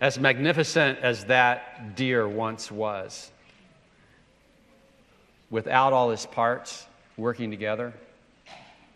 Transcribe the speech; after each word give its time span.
as 0.00 0.18
magnificent 0.18 0.98
as 1.00 1.24
that 1.24 1.94
deer 1.94 2.26
once 2.26 2.72
was, 2.72 3.30
without 5.50 5.92
all 5.92 6.10
his 6.10 6.24
parts 6.26 6.86
working 7.16 7.50
together, 7.50 7.92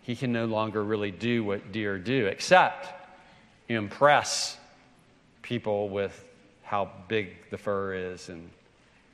he 0.02 0.16
can 0.16 0.32
no 0.32 0.46
longer 0.46 0.82
really 0.82 1.10
do 1.10 1.44
what 1.44 1.72
deer 1.72 1.98
do, 1.98 2.26
except 2.26 2.88
impress 3.68 4.56
people 5.42 5.88
with 5.88 6.28
how 6.62 6.90
big 7.08 7.50
the 7.50 7.58
fur 7.58 7.94
is 7.94 8.30
and, 8.30 8.48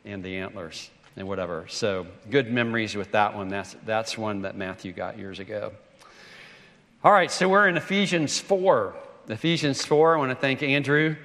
and 0.04 0.22
the 0.22 0.36
antlers 0.36 0.90
and 1.16 1.26
whatever. 1.26 1.66
So, 1.68 2.06
good 2.30 2.52
memories 2.52 2.94
with 2.94 3.12
that 3.12 3.34
one. 3.34 3.48
That's, 3.48 3.74
that's 3.84 4.16
one 4.16 4.42
that 4.42 4.56
Matthew 4.56 4.92
got 4.92 5.18
years 5.18 5.40
ago. 5.40 5.72
All 7.02 7.12
right, 7.12 7.30
so 7.30 7.48
we're 7.48 7.68
in 7.68 7.76
Ephesians 7.76 8.38
4. 8.38 8.94
Ephesians 9.28 9.84
4, 9.84 10.16
I 10.16 10.18
want 10.18 10.30
to 10.30 10.36
thank 10.36 10.62
Andrew 10.62 11.16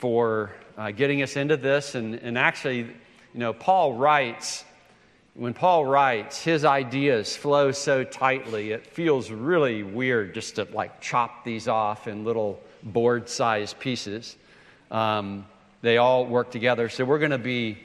for 0.00 0.50
uh, 0.78 0.90
getting 0.90 1.20
us 1.22 1.36
into 1.36 1.58
this. 1.58 1.94
And, 1.94 2.14
and 2.14 2.38
actually, 2.38 2.78
you 2.78 2.88
know, 3.34 3.52
Paul 3.52 3.92
writes, 3.92 4.64
when 5.34 5.52
Paul 5.52 5.84
writes, 5.84 6.42
his 6.42 6.64
ideas 6.64 7.36
flow 7.36 7.70
so 7.70 8.02
tightly, 8.02 8.72
it 8.72 8.86
feels 8.86 9.30
really 9.30 9.82
weird 9.82 10.34
just 10.34 10.56
to 10.56 10.66
like 10.72 11.02
chop 11.02 11.44
these 11.44 11.68
off 11.68 12.08
in 12.08 12.24
little 12.24 12.58
board 12.82 13.28
sized 13.28 13.78
pieces. 13.78 14.36
Um, 14.90 15.46
they 15.82 15.98
all 15.98 16.24
work 16.24 16.50
together. 16.50 16.88
So 16.88 17.04
we're 17.04 17.18
going 17.18 17.30
to 17.30 17.38
be 17.38 17.78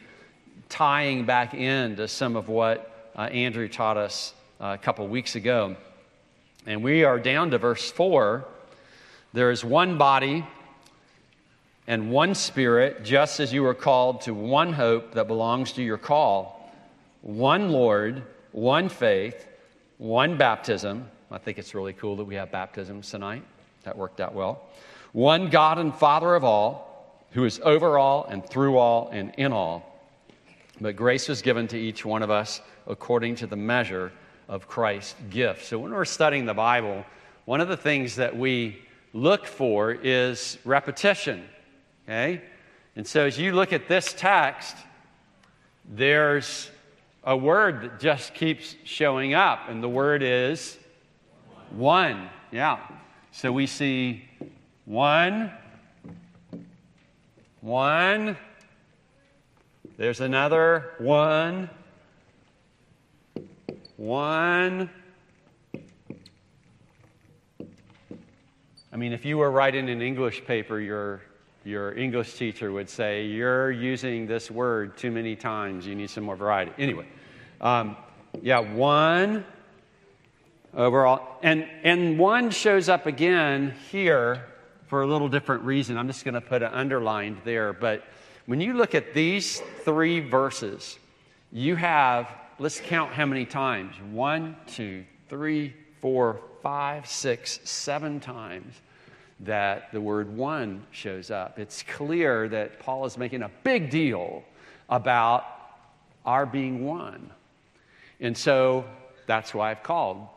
tying 0.70 1.26
back 1.26 1.54
into 1.54 2.08
some 2.08 2.38
of 2.38 2.48
what 2.48 3.12
uh, 3.18 3.24
Andrew 3.24 3.68
taught 3.68 3.98
us 3.98 4.34
uh, 4.62 4.68
a 4.68 4.78
couple 4.78 5.06
weeks 5.10 5.36
ago. 5.36 5.76
And 6.66 6.82
we 6.82 7.04
are 7.04 7.20
down 7.20 7.52
to 7.52 7.58
verse 7.58 7.92
4. 7.92 8.46
There 9.34 9.52
is 9.52 9.66
one 9.66 9.98
body 9.98 10.46
and 11.88 12.12
one 12.12 12.34
spirit, 12.34 13.04
just 13.04 13.40
as 13.40 13.54
you 13.54 13.64
were 13.64 13.74
called 13.74 14.22
to 14.22 14.34
one 14.34 14.74
hope 14.74 15.14
that 15.14 15.28
belongs 15.28 15.74
to 15.74 15.84
your 15.84 15.98
call, 15.98 16.74
one 17.22 17.70
Lord, 17.70 18.24
one 18.52 18.90
faith, 18.90 19.48
one 19.98 20.38
baptism. 20.38 21.10
I 21.32 21.38
think 21.38 21.58
it's 21.58 21.76
really 21.76 21.94
cool 21.94 22.16
that 22.18 22.24
we 22.24 22.36
have 22.36 22.52
baptisms 22.52 23.10
tonight. 23.10 23.44
That 23.84 23.98
worked 23.98 24.20
out 24.20 24.34
well. 24.34 24.64
One 25.12 25.50
God 25.50 25.78
and 25.78 25.94
Father 25.94 26.34
of 26.36 26.44
all, 26.44 27.22
who 27.32 27.46
is 27.46 27.60
over 27.64 27.98
all 27.98 28.26
and 28.26 28.46
through 28.48 28.78
all 28.78 29.10
and 29.12 29.34
in 29.38 29.52
all. 29.52 29.92
But 30.82 30.96
grace 30.96 31.28
was 31.28 31.42
given 31.42 31.68
to 31.68 31.78
each 31.78 32.04
one 32.04 32.24
of 32.24 32.32
us 32.32 32.62
according 32.88 33.36
to 33.38 33.48
the 33.48 33.56
measure 33.56 34.12
of 34.48 34.68
Christ's 34.68 35.16
gift. 35.30 35.66
So 35.66 35.80
when 35.80 35.92
we're 35.92 36.06
studying 36.06 36.46
the 36.46 36.54
Bible, 36.54 37.06
one 37.46 37.62
of 37.62 37.68
the 37.68 37.78
things 37.78 38.16
that 38.16 38.36
we 38.36 38.82
look 39.14 39.46
for 39.46 39.92
is 39.92 40.58
repetition. 40.66 41.48
Okay? 42.06 42.42
And 42.96 43.06
so 43.06 43.26
as 43.26 43.38
you 43.38 43.54
look 43.54 43.74
at 43.74 43.88
this 43.88 44.14
text, 44.14 44.76
there's 45.88 46.70
a 47.24 47.36
word 47.36 47.82
that 47.82 48.00
just 48.00 48.34
keeps 48.34 48.76
showing 48.84 49.34
up, 49.34 49.68
and 49.68 49.84
the 49.84 49.90
word 49.90 50.22
is 50.24 50.78
one. 51.72 52.30
Yeah. 52.52 52.80
So 53.32 53.52
we 53.52 53.68
see 53.68 54.24
one, 54.86 55.52
one, 57.62 58.38
there's 59.98 60.22
another 60.22 60.94
one, 61.00 61.70
one. 63.98 64.90
I 68.92 68.98
mean, 68.98 69.14
if 69.14 69.26
you 69.26 69.38
were 69.38 69.50
writing 69.50 69.90
an 69.90 70.02
English 70.02 70.46
paper, 70.46 70.80
your, 70.80 71.22
your 71.66 71.98
English 71.98 72.36
teacher 72.36 72.72
would 72.72 72.90
say, 72.90 73.26
You're 73.26 73.72
using 73.72 74.28
this 74.28 74.52
word 74.52 74.98
too 74.98 75.12
many 75.12 75.36
times. 75.36 75.86
You 75.86 75.96
need 75.96 76.10
some 76.10 76.24
more 76.24 76.36
variety. 76.36 76.72
Anyway, 76.78 77.08
um, 77.60 77.98
yeah, 78.42 78.60
one 78.60 79.44
overall. 80.74 81.40
And, 81.42 81.68
and 81.84 82.20
one 82.20 82.52
shows 82.52 82.88
up 82.88 83.08
again 83.08 83.74
here 83.90 84.46
for 84.88 85.02
a 85.02 85.08
little 85.08 85.28
different 85.28 85.64
reason. 85.64 85.98
I'm 85.98 86.08
just 86.08 86.24
going 86.24 86.36
to 86.36 86.42
put 86.42 86.62
it 86.62 86.72
underlined 86.72 87.38
there. 87.44 87.74
But 87.74 88.04
when 88.46 88.62
you 88.62 88.74
look 88.74 88.94
at 88.94 89.14
these 89.14 89.60
three 89.84 90.20
verses, 90.20 91.00
you 91.52 91.76
have, 91.76 92.30
let's 92.60 92.80
count 92.80 93.12
how 93.12 93.26
many 93.26 93.46
times 93.46 93.96
one, 94.12 94.56
two, 94.68 95.04
three, 95.30 95.74
four, 96.00 96.42
five, 96.62 97.08
six, 97.08 97.60
seven 97.64 98.20
times 98.20 98.82
that 99.42 99.92
the 99.92 100.00
word 100.00 100.36
one 100.36 100.86
shows 100.92 101.30
up. 101.30 101.60
It's 101.60 101.84
clear 101.84 102.48
that 102.50 102.80
Paul 102.80 103.06
is 103.06 103.18
making 103.18 103.42
a 103.42 103.52
big 103.64 103.90
deal 103.90 104.44
about 104.90 105.46
our 106.26 106.46
being 106.46 106.86
one. 106.86 107.30
And 108.20 108.38
so 108.38 108.86
that's 109.28 109.54
why 109.54 109.72
I've 109.72 109.84
called 109.84 110.28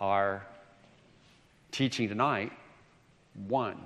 our 0.00 0.46
teaching 1.72 2.08
tonight 2.08 2.52
one. 3.48 3.78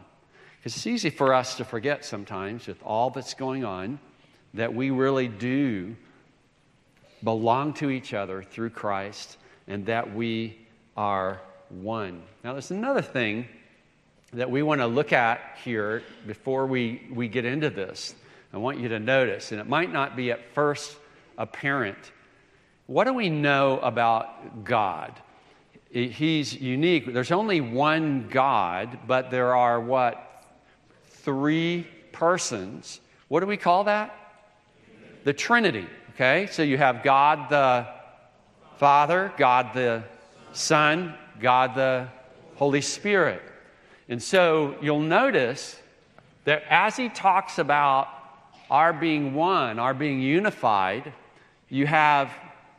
Because 0.58 0.76
it's 0.76 0.86
easy 0.86 1.10
for 1.10 1.32
us 1.32 1.56
to 1.56 1.64
forget 1.64 2.04
sometimes, 2.04 2.66
with 2.66 2.82
all 2.82 3.10
that's 3.10 3.34
going 3.34 3.64
on, 3.64 4.00
that 4.54 4.74
we 4.74 4.90
really 4.90 5.28
do 5.28 5.94
belong 7.22 7.74
to 7.74 7.90
each 7.90 8.12
other 8.12 8.42
through 8.42 8.70
Christ 8.70 9.36
and 9.66 9.86
that 9.86 10.14
we 10.14 10.58
are 10.96 11.40
one. 11.68 12.22
Now, 12.42 12.52
there's 12.52 12.70
another 12.70 13.02
thing 13.02 13.46
that 14.32 14.50
we 14.50 14.62
want 14.62 14.80
to 14.80 14.86
look 14.86 15.12
at 15.12 15.40
here 15.64 16.02
before 16.26 16.66
we, 16.66 17.08
we 17.12 17.28
get 17.28 17.44
into 17.44 17.70
this. 17.70 18.14
I 18.52 18.58
want 18.58 18.78
you 18.78 18.88
to 18.88 18.98
notice, 18.98 19.52
and 19.52 19.60
it 19.60 19.68
might 19.68 19.92
not 19.92 20.16
be 20.16 20.30
at 20.30 20.54
first 20.54 20.96
apparent. 21.36 21.98
What 22.86 23.04
do 23.04 23.12
we 23.12 23.30
know 23.30 23.78
about 23.80 24.64
God? 24.64 25.14
He's 25.90 26.54
unique. 26.54 27.12
There's 27.12 27.32
only 27.32 27.60
one 27.60 28.28
God, 28.28 28.98
but 29.06 29.30
there 29.30 29.56
are 29.56 29.80
what? 29.80 30.28
three 31.28 31.86
persons. 32.10 33.00
What 33.28 33.40
do 33.40 33.46
we 33.46 33.58
call 33.58 33.84
that? 33.84 34.14
The 35.24 35.34
Trinity. 35.34 35.86
Okay? 36.14 36.46
So 36.50 36.62
you 36.62 36.78
have 36.78 37.02
God 37.02 37.50
the 37.50 37.86
Father, 38.78 39.30
God 39.36 39.74
the 39.74 40.04
Son, 40.52 41.14
God 41.38 41.74
the 41.74 42.08
Holy 42.56 42.80
Spirit. 42.80 43.42
And 44.08 44.22
so 44.22 44.76
you'll 44.80 45.00
notice 45.00 45.78
that 46.44 46.62
as 46.70 46.96
he 46.96 47.08
talks 47.08 47.58
about 47.58 48.08
our 48.70 48.92
being 48.92 49.34
one, 49.34 49.78
our 49.78 49.94
being 49.94 50.20
unified, 50.20 51.12
you 51.68 51.86
have 51.86 52.32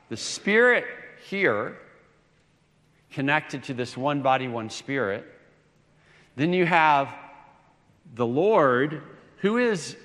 the 0.10 0.18
Spirit 0.18 0.86
here 1.28 1.78
connected 3.12 3.64
to 3.64 3.74
this 3.74 3.96
one 3.96 4.22
body, 4.22 4.48
one 4.48 4.70
spirit. 4.70 5.26
Then 6.36 6.54
you 6.54 6.66
have 6.66 7.14
the 8.16 8.26
Lord, 8.26 9.02
who 9.38 9.58
is 9.58 9.96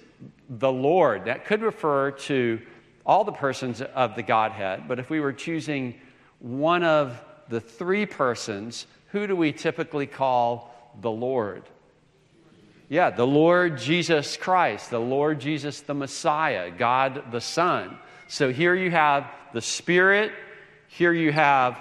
the 0.48 0.72
Lord? 0.72 1.26
That 1.26 1.44
could 1.44 1.62
refer 1.62 2.10
to 2.12 2.60
all 3.06 3.24
the 3.24 3.32
persons 3.32 3.82
of 3.82 4.14
the 4.14 4.22
Godhead, 4.22 4.88
but 4.88 4.98
if 4.98 5.10
we 5.10 5.20
were 5.20 5.32
choosing 5.32 5.94
one 6.38 6.82
of 6.82 7.22
the 7.48 7.60
three 7.60 8.06
persons, 8.06 8.86
who 9.08 9.26
do 9.26 9.36
we 9.36 9.52
typically 9.52 10.06
call 10.06 10.73
the 11.00 11.10
Lord? 11.10 11.64
Yeah, 12.88 13.10
the 13.10 13.26
Lord 13.26 13.78
Jesus 13.78 14.36
Christ, 14.36 14.90
the 14.90 15.00
Lord 15.00 15.40
Jesus 15.40 15.80
the 15.80 15.94
Messiah, 15.94 16.70
God 16.70 17.32
the 17.32 17.40
Son. 17.40 17.98
So 18.28 18.52
here 18.52 18.74
you 18.74 18.90
have 18.90 19.30
the 19.52 19.60
Spirit, 19.60 20.32
here 20.88 21.12
you 21.12 21.32
have 21.32 21.78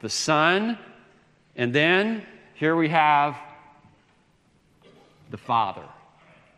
the 0.00 0.08
Son, 0.08 0.78
and 1.56 1.72
then 1.72 2.24
here 2.54 2.76
we 2.76 2.88
have 2.88 3.36
the 5.30 5.36
Father. 5.36 5.84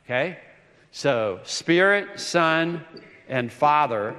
Okay? 0.05 0.39
So, 0.93 1.41
Spirit, 1.45 2.21
Son, 2.21 2.85
and 3.29 3.51
Father. 3.51 4.15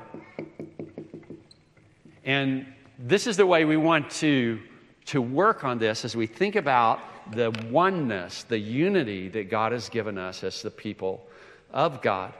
And 2.25 2.65
this 2.99 3.25
is 3.25 3.37
the 3.37 3.45
way 3.45 3.65
we 3.65 3.77
want 3.77 4.09
to, 4.11 4.59
to 5.05 5.21
work 5.21 5.63
on 5.63 5.79
this 5.79 6.03
as 6.03 6.15
we 6.15 6.27
think 6.27 6.55
about 6.55 6.99
the 7.31 7.51
oneness, 7.69 8.43
the 8.43 8.57
unity 8.57 9.29
that 9.29 9.49
God 9.49 9.71
has 9.71 9.89
given 9.89 10.17
us 10.17 10.43
as 10.43 10.61
the 10.61 10.71
people 10.71 11.27
of 11.71 12.01
God. 12.01 12.33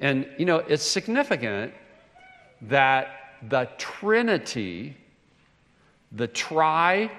And, 0.00 0.28
you 0.38 0.44
know, 0.44 0.58
it's 0.58 0.82
significant 0.82 1.72
that 2.62 3.38
the 3.48 3.68
Trinity, 3.78 4.96
the 6.10 6.28
triune 6.28 7.10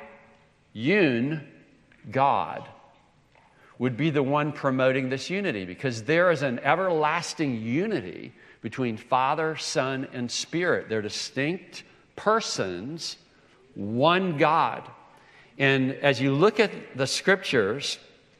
God, 2.11 2.67
would 3.79 3.97
be 3.97 4.09
the 4.09 4.23
one 4.23 4.51
promoting 4.51 5.09
this 5.09 5.29
unity 5.29 5.65
because 5.65 6.03
there 6.03 6.31
is 6.31 6.41
an 6.41 6.59
everlasting 6.59 7.61
unity 7.61 8.33
between 8.61 8.95
Father, 8.95 9.57
Son, 9.57 10.07
and 10.13 10.31
Spirit. 10.31 10.87
They're 10.87 11.01
distinct 11.01 11.83
persons, 12.15 13.17
one 13.75 14.37
God. 14.37 14.89
And 15.57 15.93
as 15.95 16.19
you 16.19 16.33
look 16.33 16.59
at 16.59 16.71
the 16.95 17.07
scriptures, 17.07 17.99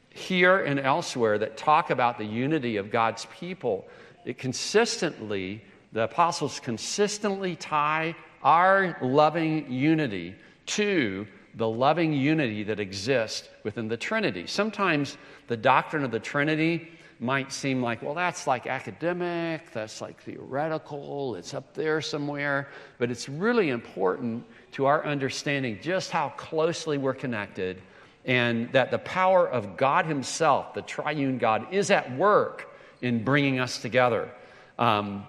here 0.10 0.60
and 0.60 0.80
elsewhere 0.80 1.38
that 1.40 1.58
talk 1.58 1.90
about 1.90 2.18
the 2.18 2.26
unity 2.26 2.78
of 2.78 2.92
God's 2.92 3.26
people, 3.38 3.88
it 4.26 4.38
consistently, 4.38 5.64
the 5.92 6.04
apostles 6.04 6.60
consistently 6.60 7.56
tie 7.56 8.16
our 8.44 8.98
loving 9.02 9.72
unity 9.72 10.36
to 10.66 11.28
the 11.56 11.68
loving 11.68 12.14
unity 12.14 12.64
that 12.64 12.80
exists 12.80 13.48
within 13.64 13.88
the 13.88 13.98
Trinity. 13.98 14.48
Sometimes 14.48 15.18
the 15.48 15.58
doctrine 15.58 16.04
of 16.04 16.12
the 16.12 16.20
Trinity 16.20 16.90
might 17.24 17.52
seem 17.52 17.82
like, 17.82 18.02
well, 18.02 18.14
that's 18.14 18.46
like 18.46 18.68
academic, 18.68 19.72
that's 19.72 20.02
like 20.02 20.22
theoretical, 20.22 21.36
it's 21.36 21.54
up 21.54 21.74
there 21.74 22.02
somewhere, 22.02 22.70
but 22.98 23.10
it's 23.10 23.30
really 23.30 23.70
important 23.70 24.46
to 24.74 24.86
our 24.86 25.06
understanding 25.06 25.80
just 25.82 26.12
how 26.12 26.30
closely 26.30 26.98
we're 26.98 27.14
connected 27.14 27.82
and 28.26 28.72
that 28.72 28.92
the 28.92 29.00
power 29.00 29.48
of 29.48 29.78
God 29.78 30.06
Himself, 30.06 30.74
the 30.74 30.82
triune 30.82 31.38
God, 31.38 31.74
is 31.74 31.92
at 31.92 32.16
work 32.16 32.70
in 33.02 33.24
bringing 33.24 33.60
us 33.60 33.80
together 33.80 34.30
um, 34.80 35.28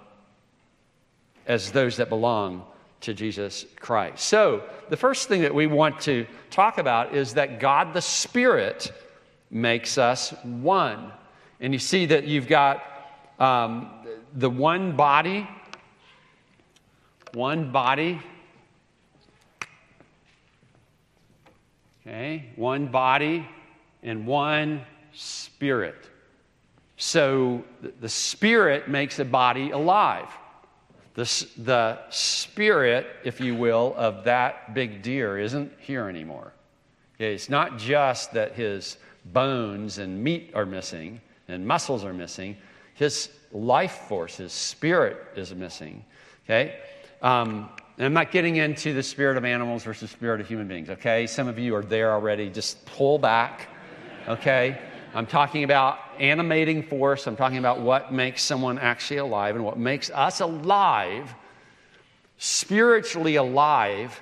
as 1.46 1.72
those 1.72 1.96
that 1.96 2.08
belong 2.08 2.64
to 3.02 3.14
Jesus 3.14 3.66
Christ. 3.80 4.24
So, 4.24 4.62
the 4.88 4.96
first 4.96 5.28
thing 5.28 5.42
that 5.42 5.54
we 5.54 5.66
want 5.66 6.00
to 6.02 6.26
talk 6.50 6.78
about 6.78 7.14
is 7.14 7.34
that 7.34 7.60
God 7.60 7.92
the 7.92 8.00
Spirit 8.00 8.92
makes 9.50 9.98
us 9.98 10.30
one. 10.42 11.12
And 11.64 11.72
you 11.72 11.78
see 11.78 12.04
that 12.04 12.24
you've 12.24 12.46
got 12.46 12.84
um, 13.38 13.88
the 14.34 14.50
one 14.50 14.94
body, 14.96 15.48
one 17.32 17.72
body. 17.72 18.20
Okay, 22.02 22.50
one 22.56 22.88
body 22.88 23.48
and 24.02 24.26
one 24.26 24.82
spirit. 25.14 26.06
So 26.98 27.64
the 27.98 28.10
spirit 28.10 28.90
makes 28.90 29.18
a 29.18 29.24
body 29.24 29.70
alive. 29.70 30.28
The, 31.14 31.46
the 31.56 31.98
spirit, 32.10 33.06
if 33.24 33.40
you 33.40 33.54
will, 33.54 33.94
of 33.96 34.24
that 34.24 34.74
big 34.74 35.00
deer 35.00 35.38
isn't 35.38 35.72
here 35.78 36.10
anymore. 36.10 36.52
Okay, 37.16 37.32
it's 37.32 37.48
not 37.48 37.78
just 37.78 38.34
that 38.34 38.52
his 38.52 38.98
bones 39.24 39.96
and 39.96 40.22
meat 40.22 40.50
are 40.54 40.66
missing 40.66 41.22
and 41.48 41.66
muscles 41.66 42.04
are 42.04 42.14
missing, 42.14 42.56
his 42.94 43.28
life 43.52 44.06
force, 44.08 44.36
his 44.36 44.52
spirit 44.52 45.16
is 45.36 45.54
missing. 45.54 46.04
Okay? 46.44 46.78
Um, 47.22 47.68
and 47.96 48.06
I'm 48.06 48.12
not 48.12 48.32
getting 48.32 48.56
into 48.56 48.92
the 48.92 49.02
spirit 49.02 49.36
of 49.36 49.44
animals 49.44 49.84
versus 49.84 50.10
spirit 50.10 50.40
of 50.40 50.48
human 50.48 50.66
beings, 50.66 50.90
okay? 50.90 51.28
Some 51.28 51.46
of 51.46 51.58
you 51.58 51.76
are 51.76 51.82
there 51.82 52.12
already. 52.12 52.50
Just 52.50 52.84
pull 52.86 53.18
back, 53.18 53.68
okay? 54.26 54.78
I'm 55.14 55.26
talking 55.26 55.62
about 55.62 55.98
animating 56.18 56.82
force. 56.82 57.28
I'm 57.28 57.36
talking 57.36 57.58
about 57.58 57.80
what 57.80 58.12
makes 58.12 58.42
someone 58.42 58.80
actually 58.80 59.18
alive 59.18 59.54
and 59.54 59.64
what 59.64 59.78
makes 59.78 60.10
us 60.10 60.40
alive, 60.40 61.32
spiritually 62.38 63.36
alive, 63.36 64.20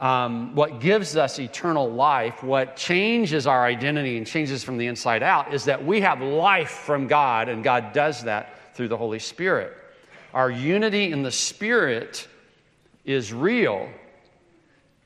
um, 0.00 0.54
what 0.54 0.80
gives 0.80 1.16
us 1.16 1.38
eternal 1.38 1.90
life, 1.90 2.42
what 2.42 2.76
changes 2.76 3.46
our 3.46 3.64
identity 3.64 4.16
and 4.16 4.26
changes 4.26 4.64
from 4.64 4.78
the 4.78 4.86
inside 4.86 5.22
out, 5.22 5.52
is 5.52 5.64
that 5.64 5.84
we 5.84 6.00
have 6.00 6.22
life 6.22 6.70
from 6.70 7.06
God, 7.06 7.48
and 7.48 7.62
God 7.62 7.92
does 7.92 8.24
that 8.24 8.74
through 8.74 8.88
the 8.88 8.96
Holy 8.96 9.18
Spirit. 9.18 9.76
Our 10.32 10.50
unity 10.50 11.12
in 11.12 11.22
the 11.22 11.30
Spirit 11.30 12.26
is 13.04 13.32
real. 13.32 13.88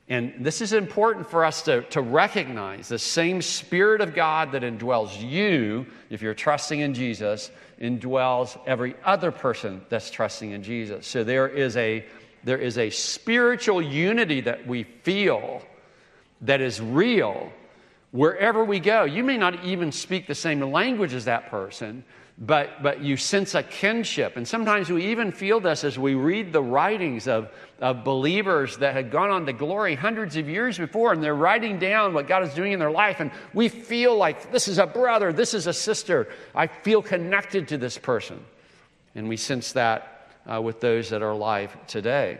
And 0.07 0.33
this 0.39 0.61
is 0.61 0.71
important 0.71 1.27
for 1.29 1.43
us 1.43 1.63
to, 1.63 1.81
to 1.89 2.01
recognize 2.01 2.87
the 2.87 2.99
same 2.99 3.41
Spirit 3.41 4.01
of 4.01 4.13
God 4.13 4.51
that 4.51 4.61
indwells 4.61 5.19
you, 5.19 5.87
if 6.09 6.21
you're 6.21 6.35
trusting 6.35 6.79
in 6.79 6.93
Jesus, 6.93 7.49
indwells 7.81 8.57
every 8.67 8.95
other 9.03 9.31
person 9.31 9.81
that's 9.89 10.11
trusting 10.11 10.51
in 10.51 10.61
Jesus. 10.61 11.07
So 11.07 11.23
there 11.23 11.47
is 11.47 11.75
a 11.75 12.05
there 12.45 12.57
is 12.59 12.77
a 12.77 12.91
spiritual 12.91 13.81
unity 13.81 14.41
that 14.41 14.65
we 14.65 14.83
feel 14.83 15.61
that 16.41 16.61
is 16.61 16.79
real 16.79 17.51
wherever 18.11 18.63
we 18.63 18.79
go. 18.79 19.03
You 19.03 19.23
may 19.23 19.35
not 19.35 19.65
even 19.65 19.91
speak 19.91 20.27
the 20.27 20.35
same 20.35 20.61
language 20.61 21.13
as 21.13 21.25
that 21.25 21.49
person, 21.49 22.05
but, 22.37 22.83
but 22.83 23.01
you 23.01 23.17
sense 23.17 23.55
a 23.55 23.63
kinship. 23.63 24.37
And 24.37 24.47
sometimes 24.47 24.91
we 24.91 25.07
even 25.07 25.31
feel 25.31 25.59
this 25.59 25.83
as 25.83 25.97
we 25.97 26.13
read 26.13 26.53
the 26.53 26.61
writings 26.61 27.27
of, 27.27 27.49
of 27.81 28.03
believers 28.03 28.77
that 28.77 28.93
had 28.93 29.09
gone 29.09 29.31
on 29.31 29.47
to 29.47 29.53
glory 29.53 29.95
hundreds 29.95 30.37
of 30.37 30.47
years 30.47 30.77
before, 30.77 31.13
and 31.13 31.23
they're 31.23 31.33
writing 31.33 31.79
down 31.79 32.13
what 32.13 32.27
God 32.27 32.43
is 32.43 32.53
doing 32.53 32.73
in 32.73 32.79
their 32.79 32.91
life. 32.91 33.21
And 33.21 33.31
we 33.55 33.69
feel 33.69 34.15
like 34.15 34.51
this 34.51 34.67
is 34.67 34.77
a 34.77 34.85
brother, 34.85 35.33
this 35.33 35.55
is 35.55 35.65
a 35.65 35.73
sister. 35.73 36.27
I 36.53 36.67
feel 36.67 37.01
connected 37.01 37.69
to 37.69 37.77
this 37.79 37.97
person. 37.97 38.39
And 39.15 39.27
we 39.27 39.37
sense 39.37 39.71
that 39.71 40.14
uh, 40.51 40.61
with 40.61 40.79
those 40.79 41.09
that 41.09 41.21
are 41.21 41.31
alive 41.31 41.75
today. 41.87 42.39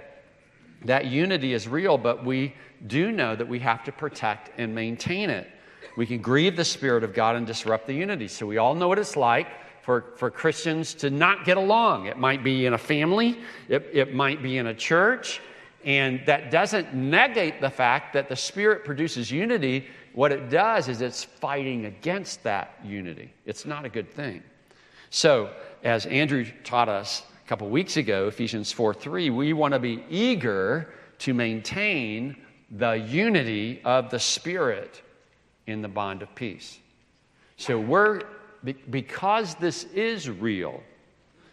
That 0.86 1.06
unity 1.06 1.54
is 1.54 1.68
real, 1.68 1.98
but 1.98 2.24
we 2.24 2.54
do 2.86 3.12
know 3.12 3.36
that 3.36 3.48
we 3.48 3.60
have 3.60 3.84
to 3.86 3.92
protect 3.92 4.52
and 4.60 4.75
maintain 4.75 5.30
it. 5.30 5.50
We 5.98 6.06
can 6.06 6.19
grieve 6.19 6.56
the 6.56 6.66
Spirit 6.66 7.04
of 7.04 7.13
God 7.13 7.36
and 7.36 7.48
disrupt 7.48 7.88
the 7.88 7.94
unity. 7.94 8.28
So 8.28 8.46
we 8.46 8.57
all 8.57 8.75
know 8.75 8.88
what 8.88 9.00
it's 9.00 9.16
like 9.16 9.48
for, 9.81 10.13
for 10.18 10.30
Christians 10.30 10.94
to 10.96 11.10
not 11.10 11.46
get 11.46 11.57
along. 11.57 12.07
It 12.07 12.18
might 12.18 12.44
be 12.44 12.66
in 12.66 12.74
a 12.74 12.78
family, 12.78 13.40
it, 13.69 13.90
it 13.94 14.13
might 14.13 14.44
be 14.44 14.58
in 14.58 14.68
a 14.68 14.74
church, 14.74 15.42
and 15.84 16.22
that 16.25 16.51
doesn't 16.51 16.94
negate 16.94 17.62
the 17.62 17.69
fact 17.69 18.13
that 18.13 18.28
the 18.28 18.36
Spirit 18.36 18.84
produces 18.84 19.31
unity. 19.31 19.88
What 20.13 20.31
it 20.31 20.50
does 20.50 20.88
is 20.88 21.01
it's 21.01 21.24
fighting 21.24 21.86
against 21.86 22.44
that 22.44 22.80
unity. 22.84 23.31
It's 23.46 23.66
not 23.66 23.86
a 23.86 23.90
good 23.90 24.12
thing. 24.12 24.42
So, 25.12 25.51
as 25.84 26.08
Andrew 26.08 26.46
taught 26.63 26.90
us, 26.90 27.22
a 27.45 27.47
couple 27.47 27.69
weeks 27.69 27.95
ago, 27.97 28.27
Ephesians 28.27 28.71
4 28.71 28.94
3, 28.94 29.30
we 29.30 29.53
want 29.53 29.74
to 29.74 29.80
be 29.80 30.03
eager 30.09 30.89
to 31.19 31.33
maintain 31.33 32.36
the 32.71 32.94
unity 32.94 33.81
of 33.86 34.09
the 34.09 34.18
Spirit 34.18 35.03
in 35.68 35.83
the 35.83 35.88
bond 35.88 36.24
of 36.24 36.33
peace. 36.33 36.80
So 37.57 37.80
we're, 37.80 38.21
because 38.89 39.53
this 39.56 39.83
is 39.94 40.27
real, 40.27 40.81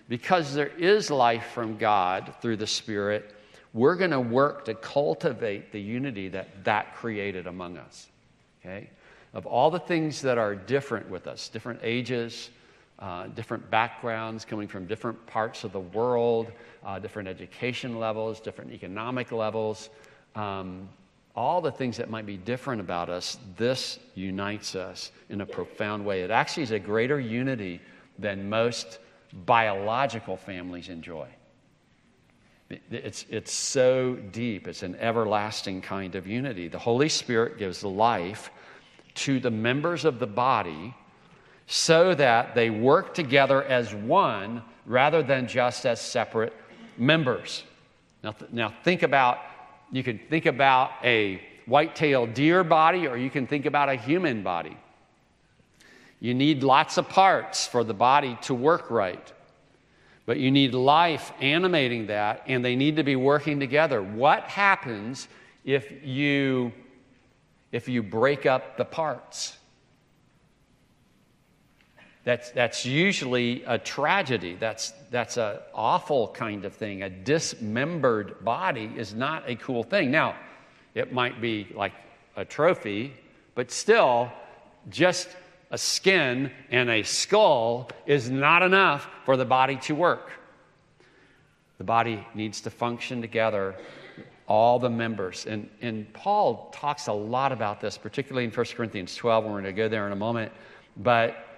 because 0.08 0.54
there 0.54 0.72
is 0.78 1.10
life 1.10 1.50
from 1.52 1.76
God 1.76 2.34
through 2.40 2.56
the 2.56 2.66
Spirit, 2.66 3.34
we're 3.74 3.96
going 3.96 4.10
to 4.12 4.20
work 4.20 4.64
to 4.64 4.74
cultivate 4.74 5.72
the 5.72 5.80
unity 5.80 6.28
that 6.28 6.64
that 6.64 6.94
created 6.94 7.46
among 7.46 7.76
us. 7.76 8.08
Okay? 8.64 8.88
Of 9.34 9.44
all 9.44 9.70
the 9.70 9.80
things 9.80 10.22
that 10.22 10.38
are 10.38 10.54
different 10.54 11.10
with 11.10 11.26
us, 11.26 11.48
different 11.48 11.80
ages, 11.82 12.48
uh, 13.02 13.26
different 13.26 13.68
backgrounds 13.68 14.44
coming 14.44 14.68
from 14.68 14.86
different 14.86 15.26
parts 15.26 15.64
of 15.64 15.72
the 15.72 15.80
world, 15.80 16.52
uh, 16.86 17.00
different 17.00 17.28
education 17.28 17.98
levels, 17.98 18.40
different 18.40 18.72
economic 18.72 19.32
levels, 19.32 19.90
um, 20.36 20.88
all 21.34 21.60
the 21.60 21.72
things 21.72 21.96
that 21.96 22.08
might 22.08 22.26
be 22.26 22.36
different 22.36 22.80
about 22.80 23.10
us, 23.10 23.38
this 23.56 23.98
unites 24.14 24.76
us 24.76 25.10
in 25.30 25.40
a 25.40 25.46
profound 25.46 26.04
way. 26.06 26.22
It 26.22 26.30
actually 26.30 26.62
is 26.62 26.70
a 26.70 26.78
greater 26.78 27.18
unity 27.18 27.80
than 28.20 28.48
most 28.48 29.00
biological 29.46 30.36
families 30.36 30.88
enjoy. 30.88 31.26
It's, 32.90 33.26
it's 33.28 33.52
so 33.52 34.14
deep, 34.14 34.68
it's 34.68 34.84
an 34.84 34.94
everlasting 34.96 35.80
kind 35.80 36.14
of 36.14 36.28
unity. 36.28 36.68
The 36.68 36.78
Holy 36.78 37.08
Spirit 37.08 37.58
gives 37.58 37.82
life 37.82 38.50
to 39.14 39.40
the 39.40 39.50
members 39.50 40.04
of 40.04 40.20
the 40.20 40.26
body 40.26 40.94
so 41.66 42.14
that 42.14 42.54
they 42.54 42.70
work 42.70 43.14
together 43.14 43.62
as 43.62 43.94
one 43.94 44.62
rather 44.86 45.22
than 45.22 45.46
just 45.46 45.86
as 45.86 46.00
separate 46.00 46.52
members. 46.98 47.64
Now, 48.22 48.32
th- 48.32 48.50
now 48.52 48.74
think 48.82 49.02
about, 49.02 49.38
you 49.90 50.02
can 50.02 50.18
think 50.18 50.46
about 50.46 50.90
a 51.02 51.40
white-tailed 51.66 52.34
deer 52.34 52.64
body 52.64 53.06
or 53.06 53.16
you 53.16 53.30
can 53.30 53.46
think 53.46 53.66
about 53.66 53.88
a 53.88 53.94
human 53.94 54.42
body. 54.42 54.76
You 56.20 56.34
need 56.34 56.62
lots 56.62 56.98
of 56.98 57.08
parts 57.08 57.66
for 57.66 57.82
the 57.82 57.94
body 57.94 58.38
to 58.42 58.54
work 58.54 58.90
right. 58.90 59.32
But 60.24 60.38
you 60.38 60.52
need 60.52 60.72
life 60.72 61.32
animating 61.40 62.06
that, 62.06 62.44
and 62.46 62.64
they 62.64 62.76
need 62.76 62.94
to 62.96 63.02
be 63.02 63.16
working 63.16 63.58
together. 63.58 64.00
What 64.00 64.44
happens 64.44 65.26
if 65.64 65.92
you, 66.04 66.72
if 67.72 67.88
you 67.88 68.04
break 68.04 68.46
up 68.46 68.76
the 68.76 68.84
parts? 68.84 69.56
That's, 72.24 72.50
that's 72.50 72.86
usually 72.86 73.64
a 73.64 73.78
tragedy. 73.78 74.56
That's, 74.58 74.92
that's 75.10 75.36
an 75.36 75.58
awful 75.74 76.28
kind 76.28 76.64
of 76.64 76.72
thing. 76.72 77.02
A 77.02 77.10
dismembered 77.10 78.44
body 78.44 78.92
is 78.96 79.12
not 79.12 79.48
a 79.48 79.56
cool 79.56 79.82
thing. 79.82 80.10
Now, 80.12 80.36
it 80.94 81.12
might 81.12 81.40
be 81.40 81.68
like 81.74 81.92
a 82.36 82.44
trophy, 82.44 83.14
but 83.54 83.70
still, 83.70 84.30
just 84.88 85.28
a 85.70 85.78
skin 85.78 86.50
and 86.70 86.90
a 86.90 87.02
skull 87.02 87.90
is 88.06 88.30
not 88.30 88.62
enough 88.62 89.08
for 89.24 89.36
the 89.36 89.44
body 89.44 89.76
to 89.76 89.94
work. 89.94 90.30
The 91.78 91.84
body 91.84 92.24
needs 92.34 92.60
to 92.60 92.70
function 92.70 93.20
together, 93.20 93.74
all 94.46 94.78
the 94.78 94.90
members. 94.90 95.46
And, 95.46 95.68
and 95.80 96.12
Paul 96.12 96.70
talks 96.72 97.08
a 97.08 97.12
lot 97.12 97.50
about 97.50 97.80
this, 97.80 97.98
particularly 97.98 98.44
in 98.44 98.52
1 98.52 98.66
Corinthians 98.76 99.16
12, 99.16 99.44
and 99.44 99.52
we're 99.52 99.62
going 99.62 99.74
to 99.74 99.82
go 99.82 99.88
there 99.88 100.06
in 100.06 100.12
a 100.12 100.16
moment 100.16 100.52
But 100.98 101.51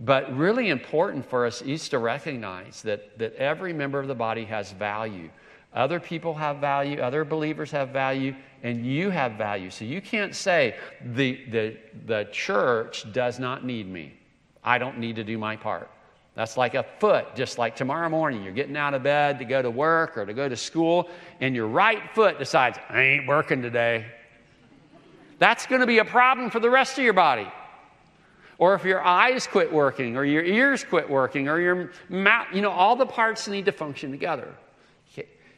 but 0.00 0.36
really 0.36 0.70
important 0.70 1.28
for 1.28 1.46
us 1.46 1.62
is 1.62 1.88
to 1.90 1.98
recognize 1.98 2.82
that, 2.82 3.18
that 3.18 3.34
every 3.36 3.72
member 3.72 4.00
of 4.00 4.08
the 4.08 4.14
body 4.14 4.44
has 4.44 4.72
value. 4.72 5.30
Other 5.72 6.00
people 6.00 6.34
have 6.34 6.58
value, 6.58 7.00
other 7.00 7.24
believers 7.24 7.70
have 7.70 7.90
value, 7.90 8.34
and 8.62 8.86
you 8.86 9.10
have 9.10 9.32
value. 9.32 9.70
So 9.70 9.84
you 9.84 10.00
can't 10.00 10.34
say 10.34 10.76
the, 11.04 11.44
the, 11.50 11.76
the 12.06 12.28
church 12.32 13.12
does 13.12 13.38
not 13.38 13.64
need 13.64 13.88
me. 13.88 14.14
I 14.62 14.78
don't 14.78 14.98
need 14.98 15.16
to 15.16 15.24
do 15.24 15.36
my 15.36 15.56
part. 15.56 15.90
That's 16.34 16.56
like 16.56 16.74
a 16.74 16.84
foot, 16.98 17.36
just 17.36 17.58
like 17.58 17.76
tomorrow 17.76 18.08
morning, 18.08 18.42
you're 18.42 18.52
getting 18.52 18.76
out 18.76 18.94
of 18.94 19.04
bed 19.04 19.38
to 19.38 19.44
go 19.44 19.62
to 19.62 19.70
work 19.70 20.16
or 20.18 20.26
to 20.26 20.34
go 20.34 20.48
to 20.48 20.56
school, 20.56 21.08
and 21.40 21.54
your 21.54 21.68
right 21.68 22.02
foot 22.14 22.38
decides, 22.38 22.78
I 22.88 23.02
ain't 23.02 23.28
working 23.28 23.62
today. 23.62 24.06
That's 25.38 25.66
going 25.66 25.80
to 25.80 25.86
be 25.86 25.98
a 25.98 26.04
problem 26.04 26.50
for 26.50 26.58
the 26.58 26.70
rest 26.70 26.98
of 26.98 27.04
your 27.04 27.12
body. 27.12 27.46
Or 28.58 28.74
if 28.74 28.84
your 28.84 29.02
eyes 29.02 29.46
quit 29.46 29.72
working, 29.72 30.16
or 30.16 30.24
your 30.24 30.44
ears 30.44 30.84
quit 30.84 31.08
working, 31.08 31.48
or 31.48 31.60
your 31.60 31.90
mouth, 32.08 32.46
you 32.52 32.62
know, 32.62 32.70
all 32.70 32.96
the 32.96 33.06
parts 33.06 33.48
need 33.48 33.64
to 33.64 33.72
function 33.72 34.10
together. 34.10 34.54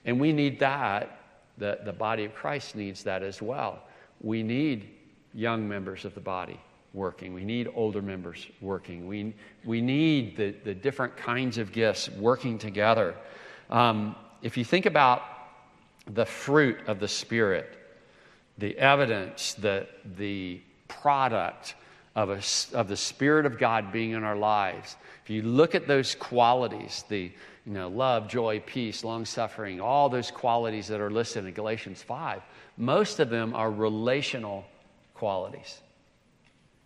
And 0.06 0.20
we 0.20 0.32
need 0.32 0.58
that. 0.60 1.20
The, 1.58 1.80
the 1.84 1.92
body 1.92 2.24
of 2.24 2.34
Christ 2.34 2.76
needs 2.76 3.02
that 3.02 3.22
as 3.22 3.42
well. 3.42 3.82
We 4.20 4.42
need 4.42 4.90
young 5.34 5.68
members 5.68 6.04
of 6.04 6.14
the 6.14 6.20
body 6.20 6.60
working. 6.94 7.34
We 7.34 7.44
need 7.44 7.68
older 7.74 8.00
members 8.00 8.46
working. 8.60 9.06
We, 9.06 9.34
we 9.64 9.80
need 9.80 10.36
the, 10.36 10.54
the 10.64 10.74
different 10.74 11.16
kinds 11.16 11.58
of 11.58 11.72
gifts 11.72 12.08
working 12.10 12.58
together. 12.58 13.14
Um, 13.68 14.16
if 14.42 14.56
you 14.56 14.64
think 14.64 14.86
about 14.86 15.22
the 16.14 16.24
fruit 16.24 16.78
of 16.86 17.00
the 17.00 17.08
Spirit, 17.08 17.76
the 18.58 18.78
evidence, 18.78 19.54
the, 19.54 19.86
the 20.16 20.60
product 20.88 21.74
of, 22.16 22.30
a, 22.30 22.40
of 22.76 22.88
the 22.88 22.96
Spirit 22.96 23.46
of 23.46 23.58
God 23.58 23.92
being 23.92 24.12
in 24.12 24.24
our 24.24 24.34
lives, 24.34 24.96
if 25.22 25.30
you 25.30 25.42
look 25.42 25.76
at 25.76 25.86
those 25.86 26.16
qualities, 26.16 27.04
the 27.08 27.30
you 27.66 27.72
know, 27.72 27.88
love, 27.88 28.28
joy, 28.28 28.60
peace, 28.64 29.04
long 29.04 29.24
suffering, 29.24 29.80
all 29.80 30.08
those 30.08 30.30
qualities 30.30 30.88
that 30.88 31.00
are 31.00 31.10
listed 31.10 31.44
in 31.44 31.52
Galatians 31.52 32.02
5, 32.02 32.40
most 32.76 33.20
of 33.20 33.28
them 33.28 33.54
are 33.54 33.70
relational 33.70 34.64
qualities. 35.14 35.80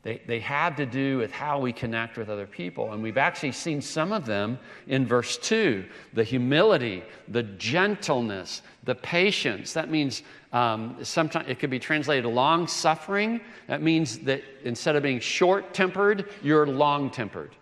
They, 0.03 0.23
they 0.27 0.41
have 0.41 0.77
to 0.77 0.87
do 0.87 1.19
with 1.19 1.31
how 1.31 1.61
we 1.61 1.75
connect 1.75 2.17
with 2.17 2.31
other 2.31 2.47
people. 2.47 2.93
And 2.93 3.03
we've 3.03 3.19
actually 3.19 3.53
seen 3.53 3.83
some 3.83 4.13
of 4.13 4.25
them 4.25 4.59
in 4.87 5.07
verse 5.07 5.37
2 5.37 5.85
the 6.15 6.25
humility, 6.25 7.03
the 7.29 7.43
gentleness, 7.43 8.63
the 8.85 8.95
patience. 8.95 9.75
That 9.75 9.91
means 9.91 10.23
um, 10.53 10.97
sometimes 11.03 11.49
it 11.49 11.59
could 11.59 11.69
be 11.69 11.79
translated 11.79 12.25
long 12.25 12.67
suffering. 12.67 13.43
That 13.67 13.83
means 13.83 14.21
that 14.21 14.43
instead 14.65 14.97
of 14.97 15.03
being 15.03 15.21
short 15.21 15.75
tempered, 15.75 16.31
you're 16.43 16.67
long 16.67 17.11
tempered. 17.11 17.55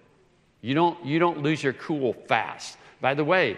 You 0.61 0.75
don't, 0.75 1.05
you 1.05 1.19
don't 1.19 1.43
lose 1.43 1.63
your 1.63 1.73
cool 1.73 2.13
fast. 2.13 2.79
By 3.01 3.15
the 3.15 3.25
way, 3.25 3.57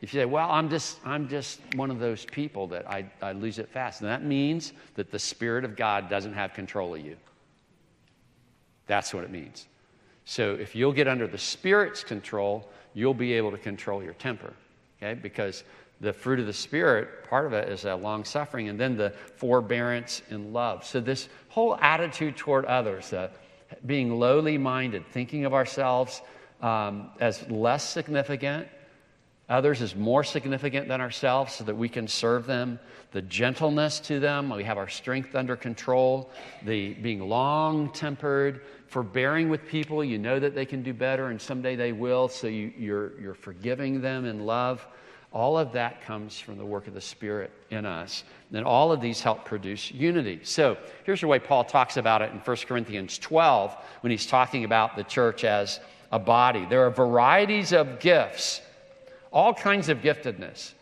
if 0.00 0.12
you 0.12 0.20
say, 0.20 0.24
well, 0.24 0.50
I'm 0.50 0.68
just, 0.68 0.98
I'm 1.04 1.28
just 1.28 1.60
one 1.76 1.90
of 1.90 1.98
those 1.98 2.24
people 2.24 2.66
that 2.68 2.90
I, 2.90 3.04
I 3.20 3.32
lose 3.32 3.58
it 3.58 3.68
fast, 3.68 4.00
and 4.00 4.10
that 4.10 4.24
means 4.24 4.72
that 4.96 5.10
the 5.10 5.18
Spirit 5.18 5.64
of 5.64 5.76
God 5.76 6.10
doesn't 6.10 6.34
have 6.34 6.54
control 6.54 6.94
of 6.94 7.00
you. 7.00 7.16
That's 8.86 9.14
what 9.14 9.24
it 9.24 9.30
means. 9.30 9.66
So 10.24 10.54
if 10.54 10.74
you'll 10.74 10.92
get 10.92 11.08
under 11.08 11.26
the 11.26 11.38
Spirit's 11.38 12.04
control, 12.04 12.68
you'll 12.94 13.14
be 13.14 13.32
able 13.34 13.50
to 13.50 13.58
control 13.58 14.02
your 14.02 14.14
temper, 14.14 14.52
okay? 14.98 15.18
Because 15.20 15.64
the 16.00 16.12
fruit 16.12 16.40
of 16.40 16.46
the 16.46 16.52
Spirit, 16.52 17.24
part 17.28 17.46
of 17.46 17.52
it 17.52 17.68
is 17.68 17.82
that 17.82 18.02
long 18.02 18.24
suffering, 18.24 18.68
and 18.68 18.78
then 18.78 18.96
the 18.96 19.10
forbearance 19.36 20.22
and 20.30 20.52
love. 20.52 20.84
So 20.84 21.00
this 21.00 21.28
whole 21.48 21.76
attitude 21.76 22.36
toward 22.36 22.64
others, 22.64 23.12
uh, 23.12 23.28
being 23.86 24.18
lowly 24.18 24.58
minded, 24.58 25.06
thinking 25.12 25.44
of 25.44 25.54
ourselves 25.54 26.20
um, 26.60 27.10
as 27.20 27.48
less 27.48 27.88
significant, 27.88 28.68
others 29.48 29.82
is 29.82 29.94
more 29.94 30.24
significant 30.24 30.88
than 30.88 31.00
ourselves 31.00 31.54
so 31.54 31.64
that 31.64 31.76
we 31.76 31.88
can 31.88 32.08
serve 32.08 32.46
them, 32.46 32.78
the 33.12 33.22
gentleness 33.22 34.00
to 34.00 34.20
them, 34.20 34.50
we 34.50 34.64
have 34.64 34.78
our 34.78 34.88
strength 34.88 35.34
under 35.34 35.56
control, 35.56 36.30
the 36.64 36.94
being 36.94 37.20
long 37.28 37.90
tempered, 37.92 38.62
forbearing 38.86 39.48
with 39.48 39.66
people, 39.66 40.02
you 40.02 40.18
know 40.18 40.38
that 40.38 40.54
they 40.54 40.66
can 40.66 40.82
do 40.82 40.94
better 40.94 41.28
and 41.28 41.40
someday 41.40 41.76
they 41.76 41.92
will, 41.92 42.28
so 42.28 42.46
you, 42.46 42.72
you're, 42.78 43.18
you're 43.20 43.34
forgiving 43.34 44.00
them 44.00 44.24
in 44.24 44.46
love. 44.46 44.86
All 45.32 45.56
of 45.56 45.72
that 45.72 46.02
comes 46.02 46.38
from 46.38 46.58
the 46.58 46.64
work 46.64 46.86
of 46.86 46.94
the 46.94 47.00
Spirit 47.00 47.50
in 47.70 47.86
us. 47.86 48.22
And 48.52 48.66
all 48.66 48.92
of 48.92 49.00
these 49.00 49.22
help 49.22 49.46
produce 49.46 49.90
unity. 49.90 50.40
So 50.42 50.76
here's 51.04 51.22
the 51.22 51.26
way 51.26 51.38
Paul 51.38 51.64
talks 51.64 51.96
about 51.96 52.20
it 52.20 52.32
in 52.32 52.38
1 52.38 52.56
Corinthians 52.68 53.18
12 53.18 53.74
when 54.02 54.10
he's 54.10 54.26
talking 54.26 54.64
about 54.64 54.94
the 54.94 55.04
church 55.04 55.44
as 55.44 55.80
a 56.10 56.18
body. 56.18 56.66
There 56.66 56.84
are 56.86 56.90
varieties 56.90 57.72
of 57.72 57.98
gifts, 57.98 58.60
all 59.32 59.54
kinds 59.54 59.88
of 59.88 59.98
giftedness. 59.98 60.72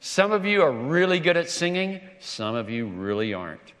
Some 0.00 0.32
of 0.32 0.44
you 0.44 0.62
are 0.62 0.70
really 0.70 1.18
good 1.18 1.36
at 1.36 1.48
singing, 1.48 2.00
some 2.20 2.54
of 2.54 2.68
you 2.68 2.86
really 2.86 3.32
aren't. 3.32 3.72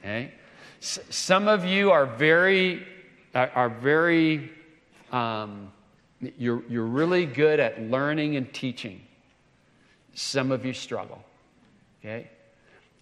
Okay? 0.00 0.32
S- 0.82 1.00
some 1.08 1.48
of 1.48 1.64
you 1.64 1.90
are 1.90 2.04
very, 2.04 2.86
are 3.34 3.70
very, 3.70 4.50
um, 5.10 5.72
you're, 6.36 6.62
you're 6.68 6.84
really 6.84 7.24
good 7.24 7.60
at 7.60 7.80
learning 7.80 8.36
and 8.36 8.52
teaching. 8.52 9.00
Some 10.14 10.52
of 10.52 10.66
you 10.66 10.74
struggle. 10.74 11.24
Okay? 12.00 12.28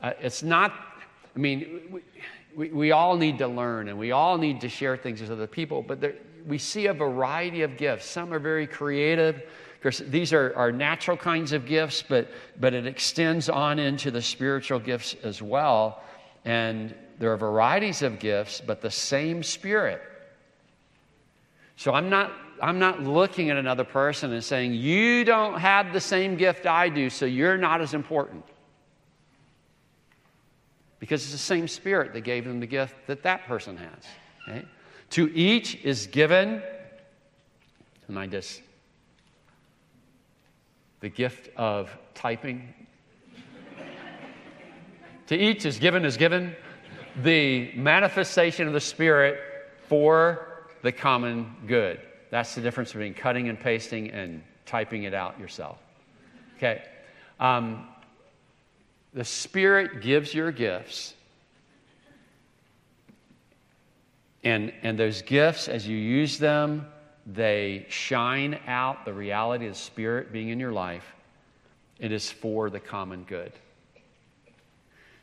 Uh, 0.01 0.13
it's 0.21 0.45
not, 0.45 0.73
I 1.35 1.39
mean, 1.39 1.81
we, 1.91 2.01
we, 2.57 2.69
we, 2.73 2.91
all 2.93 3.17
need 3.17 3.39
to 3.39 3.49
learn 3.49 3.89
and 3.89 3.99
we 3.99 4.13
all 4.13 4.39
need 4.39 4.61
to 4.61 4.69
share 4.69 4.97
things 4.97 5.21
with 5.21 5.33
other 5.33 5.49
people, 5.49 5.83
but 5.83 6.01
there, 6.01 6.15
we 6.47 6.59
see 6.59 6.87
a 6.87 6.95
variety 6.95 7.63
of 7.63 7.77
gifts. 7.77 8.07
Some 8.07 8.33
are 8.33 8.39
very 8.39 8.67
creative, 8.67 9.43
course, 9.83 9.99
these 9.99 10.33
are, 10.33 10.53
are 10.57 10.73
natural 10.73 11.17
kinds 11.17 11.53
of 11.53 11.67
gifts, 11.67 12.03
but, 12.03 12.29
but 12.59 12.75
it 12.75 12.87
extends 12.87 13.49
on 13.49 13.79
into 13.79 14.11
the 14.11 14.23
spiritual 14.23 14.81
gifts 14.81 15.15
as 15.23 15.41
well. 15.41 16.03
And 16.45 16.95
there 17.19 17.33
are 17.33 17.37
varieties 17.37 18.03
of 18.03 18.19
gifts, 18.19 18.61
but 18.61 18.81
the 18.81 18.91
same 18.91 19.43
Spirit. 19.43 20.03
So 21.77 21.93
I'm 21.93 22.11
not, 22.11 22.33
I'm 22.61 22.81
not 22.81 23.03
looking 23.03 23.51
at 23.51 23.57
another 23.57 23.85
person 23.85 24.33
and 24.33 24.43
saying, 24.43 24.75
You 24.75 25.25
don't 25.25 25.61
have 25.61 25.93
the 25.93 26.01
same 26.01 26.37
gift 26.37 26.67
I 26.67 26.89
do, 26.89 27.09
so 27.09 27.25
you're 27.25 27.57
not 27.57 27.81
as 27.81 27.95
important. 27.95 28.45
Because 30.99 31.23
it's 31.23 31.33
the 31.33 31.39
same 31.39 31.69
Spirit 31.69 32.13
that 32.15 32.23
gave 32.23 32.45
them 32.45 32.59
the 32.59 32.67
gift 32.67 32.97
that 33.07 33.23
that 33.23 33.47
person 33.47 33.77
has. 33.77 34.05
Okay? 34.49 34.65
To 35.11 35.31
each 35.33 35.77
is 35.85 36.09
given, 36.09 36.63
and 38.09 38.19
I 38.19 38.27
just 38.27 38.61
the 41.01 41.09
gift 41.09 41.49
of 41.57 41.97
typing. 42.15 42.75
to 45.29 45.37
each 45.37 45.65
is 45.65 45.79
given 45.79 46.05
is 46.05 46.17
given 46.17 46.55
the 47.23 47.73
manifestation 47.75 48.67
of 48.67 48.73
the 48.73 48.81
Spirit 48.81 49.41
for 49.89 50.67
the 50.83 50.93
common 50.93 51.55
good. 51.67 52.01
That's 52.31 52.55
the 52.55 52.61
difference 52.61 52.93
between 52.93 53.15
cutting 53.15 53.49
and 53.49 53.59
pasting 53.59 54.11
and 54.11 54.43
typing 54.67 55.05
it 55.05 55.15
out 55.15 55.39
yourself. 55.41 55.79
Okay. 56.57 56.83
Um, 57.41 57.87
the 59.15 59.25
Spirit 59.25 60.03
gives 60.03 60.35
your 60.35 60.53
gifts. 60.53 61.15
And, 64.45 64.73
and 64.83 64.99
those 64.99 65.23
gifts, 65.23 65.69
as 65.69 65.87
you 65.89 65.97
use 65.97 66.39
them, 66.39 66.87
they 67.29 67.85
shine 67.91 68.59
out 68.67 69.05
the 69.05 69.13
reality 69.13 69.67
of 69.67 69.75
the 69.75 69.79
Spirit 69.79 70.33
being 70.33 70.49
in 70.49 70.59
your 70.59 70.73
life. 70.73 71.05
It 71.99 72.11
is 72.11 72.31
for 72.31 72.71
the 72.71 72.81
common 72.81 73.25
good. 73.25 73.53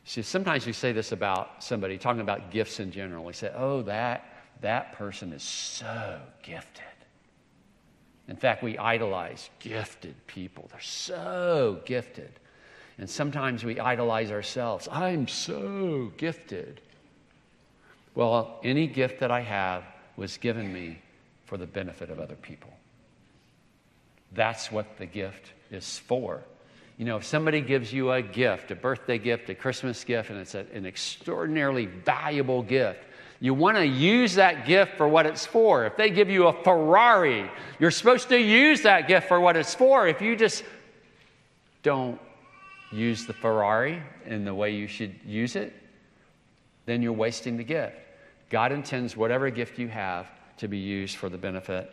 See, 0.04 0.22
sometimes 0.22 0.66
we 0.66 0.72
say 0.72 0.92
this 0.92 1.10
about 1.10 1.64
somebody, 1.64 1.98
talking 1.98 2.20
about 2.20 2.52
gifts 2.52 2.78
in 2.78 2.92
general. 2.92 3.24
We 3.24 3.32
say, 3.32 3.50
oh, 3.56 3.82
that, 3.82 4.24
that 4.60 4.92
person 4.92 5.32
is 5.32 5.42
so 5.42 6.20
gifted. 6.44 6.84
In 8.28 8.36
fact, 8.36 8.62
we 8.62 8.78
idolize 8.78 9.50
gifted 9.58 10.14
people. 10.28 10.68
They're 10.70 10.80
so 10.80 11.80
gifted. 11.84 12.30
And 12.98 13.10
sometimes 13.10 13.64
we 13.64 13.80
idolize 13.80 14.30
ourselves. 14.30 14.88
I'm 14.92 15.26
so 15.26 16.12
gifted. 16.16 16.80
Well, 18.14 18.60
any 18.62 18.86
gift 18.86 19.18
that 19.20 19.32
I 19.32 19.40
have 19.40 19.82
was 20.16 20.36
given 20.36 20.72
me 20.72 21.00
for 21.46 21.56
the 21.56 21.66
benefit 21.66 22.10
of 22.10 22.20
other 22.20 22.34
people. 22.34 22.72
That's 24.32 24.70
what 24.70 24.98
the 24.98 25.06
gift 25.06 25.52
is 25.70 25.98
for. 25.98 26.42
You 26.98 27.04
know, 27.04 27.16
if 27.16 27.24
somebody 27.24 27.60
gives 27.60 27.92
you 27.92 28.10
a 28.12 28.22
gift, 28.22 28.70
a 28.70 28.74
birthday 28.74 29.18
gift, 29.18 29.48
a 29.50 29.54
Christmas 29.54 30.02
gift, 30.04 30.30
and 30.30 30.38
it's 30.38 30.54
a, 30.54 30.66
an 30.72 30.86
extraordinarily 30.86 31.86
valuable 31.86 32.62
gift, 32.62 33.00
you 33.38 33.52
want 33.52 33.76
to 33.76 33.86
use 33.86 34.34
that 34.36 34.66
gift 34.66 34.96
for 34.96 35.06
what 35.06 35.26
it's 35.26 35.44
for. 35.44 35.84
If 35.84 35.96
they 35.96 36.08
give 36.08 36.30
you 36.30 36.46
a 36.46 36.52
Ferrari, 36.64 37.50
you're 37.78 37.90
supposed 37.90 38.30
to 38.30 38.38
use 38.38 38.82
that 38.82 39.08
gift 39.08 39.28
for 39.28 39.38
what 39.38 39.56
it's 39.56 39.74
for. 39.74 40.08
If 40.08 40.22
you 40.22 40.36
just 40.36 40.64
don't 41.82 42.18
use 42.90 43.26
the 43.26 43.34
Ferrari 43.34 44.02
in 44.24 44.44
the 44.44 44.54
way 44.54 44.74
you 44.74 44.86
should 44.86 45.14
use 45.24 45.54
it, 45.54 45.74
then 46.86 47.02
you're 47.02 47.12
wasting 47.12 47.58
the 47.58 47.64
gift. 47.64 47.96
God 48.48 48.72
intends 48.72 49.16
whatever 49.16 49.50
gift 49.50 49.78
you 49.78 49.88
have 49.88 50.26
to 50.58 50.68
be 50.68 50.78
used 50.78 51.16
for 51.16 51.28
the 51.28 51.38
benefit 51.38 51.90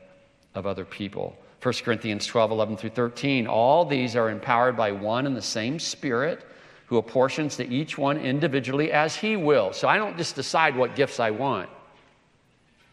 of 0.55 0.65
other 0.65 0.85
people. 0.85 1.35
1 1.61 1.73
Corinthians 1.83 2.25
12, 2.25 2.51
11 2.51 2.77
through 2.77 2.89
13. 2.89 3.47
All 3.47 3.85
these 3.85 4.15
are 4.15 4.29
empowered 4.29 4.75
by 4.75 4.91
one 4.91 5.25
and 5.25 5.35
the 5.35 5.41
same 5.41 5.79
Spirit 5.79 6.45
who 6.87 6.97
apportions 6.97 7.55
to 7.57 7.67
each 7.67 7.97
one 7.97 8.17
individually 8.17 8.91
as 8.91 9.15
he 9.15 9.35
will. 9.35 9.71
So 9.73 9.87
I 9.87 9.97
don't 9.97 10.17
just 10.17 10.35
decide 10.35 10.75
what 10.75 10.95
gifts 10.95 11.19
I 11.19 11.31
want 11.31 11.69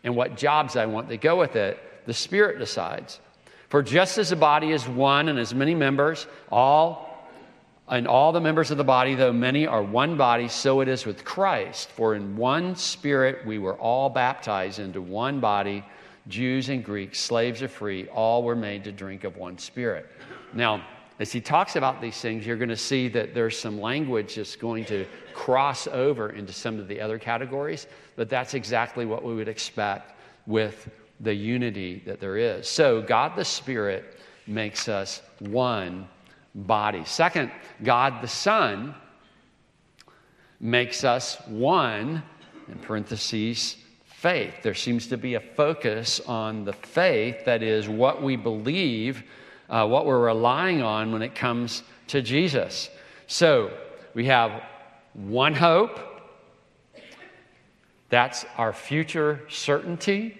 and 0.05 0.15
what 0.15 0.37
jobs 0.37 0.77
I 0.77 0.87
want. 0.87 1.09
They 1.09 1.19
go 1.19 1.37
with 1.37 1.57
it. 1.57 1.79
The 2.07 2.15
Spirit 2.15 2.59
decides. 2.59 3.21
For 3.69 3.83
just 3.83 4.19
as 4.19 4.31
the 4.31 4.37
body 4.37 4.71
is 4.71 4.89
one 4.89 5.29
and 5.29 5.39
as 5.39 5.55
many 5.55 5.75
members, 5.75 6.27
all 6.51 7.10
and 7.91 8.07
all 8.07 8.31
the 8.31 8.41
members 8.41 8.71
of 8.71 8.79
the 8.79 8.85
body, 8.85 9.17
though 9.17 9.33
many 9.33 9.67
are 9.67 9.83
one 9.83 10.17
body, 10.17 10.47
so 10.47 10.81
it 10.81 10.89
is 10.89 11.05
with 11.05 11.25
Christ. 11.25 11.91
For 11.91 12.15
in 12.15 12.37
one 12.37 12.77
spirit 12.77 13.45
we 13.45 13.59
were 13.59 13.75
all 13.75 14.09
baptized 14.09 14.79
into 14.79 15.03
one 15.03 15.41
body, 15.41 15.85
Jews 16.29 16.69
and 16.69 16.85
Greeks, 16.85 17.19
slaves 17.19 17.63
or 17.63 17.69
free, 17.69 18.07
all 18.09 18.45
were 18.45 18.55
made 18.55 18.85
to 18.85 18.93
drink 18.93 19.25
of 19.25 19.37
one 19.37 19.59
spirit. 19.59 20.07
Now, 20.55 20.85
as 21.19 21.33
he 21.33 21.41
talks 21.41 21.77
about 21.77 22.01
these 22.01 22.19
things, 22.19 22.47
you're 22.47 22.57
going 22.57 22.71
to 22.71 22.77
see 22.77 23.09
that 23.09 23.35
there's 23.35 23.59
some 23.59 23.81
language 23.81 24.37
that's 24.37 24.57
going 24.57 24.85
to 24.87 25.05
cross 25.35 25.87
over 25.89 26.31
into 26.31 26.53
some 26.53 26.79
of 26.79 26.87
the 26.89 27.01
other 27.01 27.19
categories, 27.19 27.89
but 28.15 28.29
that's 28.29 28.55
exactly 28.55 29.05
what 29.05 29.25
we 29.25 29.35
would 29.35 29.49
expect 29.49 30.13
with 30.47 30.89
the 31.21 31.35
unity 31.35 32.03
that 32.07 32.21
there 32.21 32.39
is. 32.39 32.69
So, 32.69 33.03
God 33.03 33.37
the 33.37 33.45
Spirit 33.45 34.17
makes 34.47 34.89
us 34.89 35.21
one 35.41 36.09
body. 36.55 37.05
Second, 37.05 37.51
God 37.83 38.23
the 38.23 38.29
Son 38.29 38.95
makes 40.59 41.05
us 41.05 41.37
one, 41.47 42.23
in 42.69 42.79
parentheses, 42.79 43.77
faith. 44.05 44.55
There 44.63 44.75
seems 44.75 45.07
to 45.09 45.17
be 45.17 45.35
a 45.35 45.41
focus 45.41 46.21
on 46.21 46.65
the 46.65 46.75
faith 46.75 47.47
that 47.47 47.63
is 47.63 47.89
what 47.89 48.23
we 48.23 48.37
believe, 48.37 49.23
uh, 49.71 49.87
what 49.87 50.05
we're 50.05 50.27
relying 50.27 50.83
on 50.83 51.13
when 51.13 51.23
it 51.23 51.35
comes 51.35 51.83
to 52.09 52.21
Jesus. 52.21 52.91
So 53.27 53.71
we 54.13 54.27
have 54.27 54.63
one 55.15 55.55
hope. 55.55 55.99
That's 58.11 58.45
our 58.59 58.73
future 58.73 59.41
certainty 59.49 60.39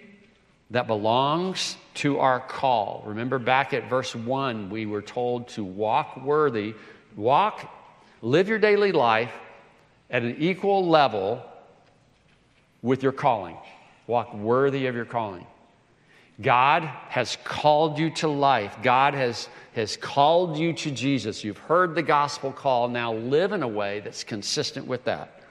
that 0.69 0.87
belongs 0.87 1.77
to 1.95 2.19
our 2.19 2.39
call. 2.39 3.03
Remember 3.05 3.39
back 3.39 3.73
at 3.73 3.89
verse 3.89 4.15
1, 4.15 4.69
we 4.69 4.85
were 4.85 5.01
told 5.01 5.47
to 5.49 5.63
walk 5.63 6.17
worthy, 6.23 6.73
walk, 7.15 7.69
live 8.21 8.47
your 8.47 8.59
daily 8.59 8.91
life 8.91 9.33
at 10.09 10.23
an 10.23 10.35
equal 10.39 10.87
level 10.87 11.43
with 12.81 13.03
your 13.03 13.11
calling. 13.11 13.57
Walk 14.07 14.33
worthy 14.33 14.87
of 14.87 14.95
your 14.95 15.05
calling. 15.05 15.45
God 16.41 16.83
has 17.09 17.37
called 17.43 17.99
you 17.99 18.09
to 18.11 18.27
life. 18.27 18.77
God 18.81 19.13
has, 19.13 19.47
has 19.73 19.95
called 19.97 20.57
you 20.57 20.73
to 20.73 20.91
Jesus. 20.91 21.43
You've 21.43 21.57
heard 21.57 21.93
the 21.93 22.01
gospel 22.01 22.51
call. 22.51 22.87
Now 22.87 23.13
live 23.13 23.51
in 23.51 23.63
a 23.63 23.67
way 23.67 23.99
that's 23.99 24.23
consistent 24.23 24.87
with 24.87 25.03
that. 25.05 25.41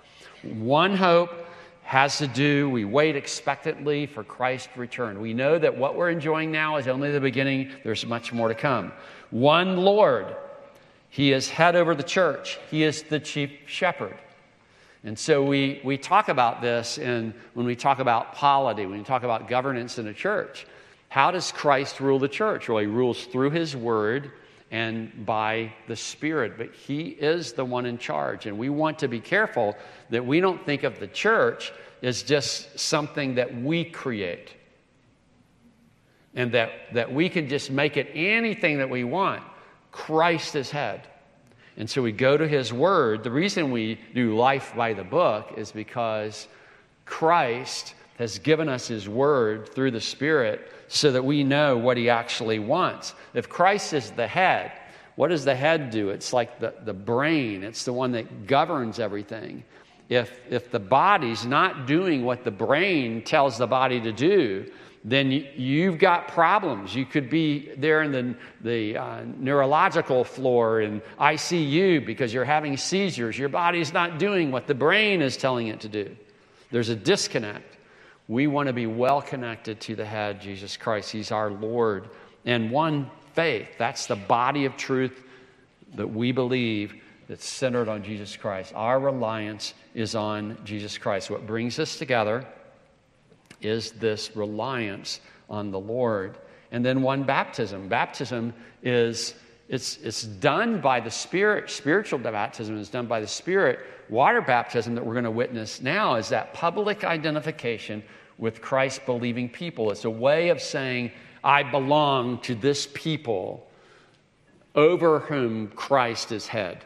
One 0.42 0.96
hope, 0.96 1.30
has 1.90 2.18
to 2.18 2.28
do, 2.28 2.70
we 2.70 2.84
wait 2.84 3.16
expectantly 3.16 4.06
for 4.06 4.22
Christ's 4.22 4.76
return. 4.76 5.20
We 5.20 5.34
know 5.34 5.58
that 5.58 5.76
what 5.76 5.96
we're 5.96 6.10
enjoying 6.10 6.52
now 6.52 6.76
is 6.76 6.86
only 6.86 7.10
the 7.10 7.18
beginning, 7.18 7.72
there's 7.82 8.06
much 8.06 8.32
more 8.32 8.46
to 8.46 8.54
come. 8.54 8.92
One 9.30 9.76
Lord, 9.76 10.36
He 11.08 11.32
is 11.32 11.50
head 11.50 11.74
over 11.74 11.96
the 11.96 12.04
church, 12.04 12.60
He 12.70 12.84
is 12.84 13.02
the 13.02 13.18
chief 13.18 13.50
shepherd. 13.66 14.16
And 15.02 15.18
so 15.18 15.42
we, 15.42 15.80
we 15.82 15.98
talk 15.98 16.28
about 16.28 16.62
this 16.62 16.96
in, 16.96 17.34
when 17.54 17.66
we 17.66 17.74
talk 17.74 17.98
about 17.98 18.36
polity, 18.36 18.86
when 18.86 18.98
we 18.98 19.04
talk 19.04 19.24
about 19.24 19.48
governance 19.48 19.98
in 19.98 20.06
a 20.06 20.14
church. 20.14 20.68
How 21.08 21.32
does 21.32 21.50
Christ 21.50 21.98
rule 21.98 22.20
the 22.20 22.28
church? 22.28 22.68
Well, 22.68 22.78
He 22.78 22.86
rules 22.86 23.24
through 23.24 23.50
His 23.50 23.74
word 23.74 24.30
and 24.70 25.26
by 25.26 25.72
the 25.88 25.96
Spirit, 25.96 26.56
but 26.56 26.72
He 26.72 27.08
is 27.08 27.52
the 27.52 27.64
one 27.64 27.86
in 27.86 27.98
charge. 27.98 28.46
And 28.46 28.58
we 28.58 28.68
want 28.68 29.00
to 29.00 29.08
be 29.08 29.20
careful 29.20 29.76
that 30.10 30.24
we 30.24 30.40
don't 30.40 30.64
think 30.64 30.84
of 30.84 31.00
the 31.00 31.08
church 31.08 31.72
as 32.02 32.22
just 32.22 32.78
something 32.78 33.34
that 33.34 33.54
we 33.62 33.84
create 33.84 34.54
and 36.34 36.52
that, 36.52 36.70
that 36.94 37.12
we 37.12 37.28
can 37.28 37.48
just 37.48 37.70
make 37.70 37.96
it 37.96 38.08
anything 38.14 38.78
that 38.78 38.88
we 38.88 39.04
want. 39.04 39.42
Christ 39.90 40.54
is 40.54 40.70
head. 40.70 41.06
And 41.76 41.88
so 41.90 42.02
we 42.02 42.12
go 42.12 42.36
to 42.36 42.46
His 42.46 42.72
Word. 42.72 43.24
The 43.24 43.30
reason 43.30 43.72
we 43.72 43.98
do 44.14 44.36
life 44.36 44.72
by 44.76 44.92
the 44.92 45.04
book 45.04 45.54
is 45.56 45.72
because 45.72 46.46
Christ 47.04 47.94
has 48.20 48.38
given 48.38 48.68
us 48.68 48.86
His 48.86 49.08
Word 49.08 49.70
through 49.70 49.92
the 49.92 50.00
Spirit 50.00 50.70
so 50.88 51.10
that 51.10 51.24
we 51.24 51.42
know 51.42 51.78
what 51.78 51.96
He 51.96 52.10
actually 52.10 52.58
wants. 52.58 53.14
If 53.32 53.48
Christ 53.48 53.94
is 53.94 54.10
the 54.10 54.26
head, 54.26 54.72
what 55.16 55.28
does 55.28 55.46
the 55.46 55.54
head 55.54 55.90
do? 55.90 56.10
It's 56.10 56.34
like 56.34 56.60
the, 56.60 56.74
the 56.84 56.92
brain, 56.92 57.64
it's 57.64 57.84
the 57.84 57.94
one 57.94 58.12
that 58.12 58.46
governs 58.46 58.98
everything. 58.98 59.64
If, 60.10 60.38
if 60.50 60.70
the 60.70 60.78
body's 60.78 61.46
not 61.46 61.86
doing 61.86 62.22
what 62.22 62.44
the 62.44 62.50
brain 62.50 63.22
tells 63.22 63.56
the 63.56 63.66
body 63.66 64.02
to 64.02 64.12
do, 64.12 64.70
then 65.02 65.30
you, 65.30 65.90
have 65.90 65.98
got 65.98 66.28
problems. 66.28 66.94
You 66.94 67.06
could 67.06 67.30
be 67.30 67.70
there 67.78 68.02
in 68.02 68.12
the, 68.12 68.34
the 68.60 68.98
uh, 68.98 69.22
neurological 69.38 70.24
floor 70.24 70.82
in 70.82 71.00
ICU 71.18 72.04
because 72.04 72.34
you're 72.34 72.44
having 72.44 72.76
seizures. 72.76 73.38
Your 73.38 73.48
body's 73.48 73.94
not 73.94 74.18
doing 74.18 74.50
what 74.50 74.66
the 74.66 74.74
brain 74.74 75.22
is 75.22 75.38
telling 75.38 75.68
it 75.68 75.80
to 75.80 75.88
do. 75.88 76.14
There's 76.70 76.90
a 76.90 76.96
disconnect. 76.96 77.78
We 78.30 78.46
want 78.46 78.68
to 78.68 78.72
be 78.72 78.86
well 78.86 79.20
connected 79.20 79.80
to 79.80 79.96
the 79.96 80.04
head, 80.04 80.40
Jesus 80.40 80.76
Christ. 80.76 81.10
He's 81.10 81.32
our 81.32 81.50
Lord. 81.50 82.08
And 82.44 82.70
one 82.70 83.10
faith, 83.34 83.66
that's 83.76 84.06
the 84.06 84.14
body 84.14 84.66
of 84.66 84.76
truth 84.76 85.24
that 85.96 86.06
we 86.06 86.30
believe 86.30 86.94
that's 87.26 87.44
centered 87.44 87.88
on 87.88 88.04
Jesus 88.04 88.36
Christ. 88.36 88.72
Our 88.76 89.00
reliance 89.00 89.74
is 89.94 90.14
on 90.14 90.56
Jesus 90.64 90.96
Christ. 90.96 91.28
What 91.28 91.44
brings 91.44 91.80
us 91.80 91.98
together 91.98 92.46
is 93.60 93.90
this 93.90 94.36
reliance 94.36 95.18
on 95.48 95.72
the 95.72 95.80
Lord. 95.80 96.38
And 96.70 96.84
then 96.84 97.02
one 97.02 97.24
baptism. 97.24 97.88
Baptism 97.88 98.54
is 98.84 99.34
it's, 99.68 99.98
it's 100.04 100.22
done 100.22 100.80
by 100.80 101.00
the 101.00 101.10
Spirit. 101.10 101.68
Spiritual 101.68 102.20
baptism 102.20 102.76
is 102.78 102.88
done 102.90 103.06
by 103.06 103.20
the 103.20 103.26
Spirit. 103.26 103.80
Water 104.08 104.40
baptism 104.40 104.94
that 104.94 105.04
we're 105.04 105.14
going 105.14 105.24
to 105.24 105.30
witness 105.32 105.80
now 105.80 106.14
is 106.14 106.28
that 106.28 106.54
public 106.54 107.02
identification 107.02 108.04
with 108.40 108.62
Christ 108.62 109.04
believing 109.06 109.48
people. 109.48 109.92
It's 109.92 110.06
a 110.06 110.10
way 110.10 110.48
of 110.48 110.60
saying, 110.60 111.12
I 111.44 111.62
belong 111.62 112.38
to 112.40 112.54
this 112.54 112.88
people 112.92 113.68
over 114.74 115.20
whom 115.20 115.68
Christ 115.68 116.32
is 116.32 116.46
head. 116.46 116.84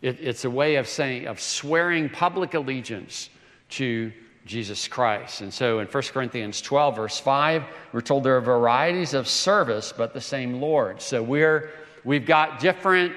It, 0.00 0.18
it's 0.20 0.44
a 0.44 0.50
way 0.50 0.76
of 0.76 0.88
saying, 0.88 1.26
of 1.26 1.40
swearing 1.40 2.08
public 2.08 2.54
allegiance 2.54 3.28
to 3.70 4.12
Jesus 4.46 4.88
Christ. 4.88 5.42
And 5.42 5.52
so 5.52 5.80
in 5.80 5.86
1 5.86 6.02
Corinthians 6.04 6.62
12, 6.62 6.96
verse 6.96 7.18
5, 7.18 7.64
we're 7.92 8.00
told 8.00 8.24
there 8.24 8.36
are 8.36 8.40
varieties 8.40 9.14
of 9.14 9.28
service, 9.28 9.92
but 9.94 10.14
the 10.14 10.20
same 10.20 10.60
Lord. 10.60 11.02
So 11.02 11.22
we're, 11.22 11.70
we've 12.04 12.24
got 12.24 12.60
different 12.60 13.14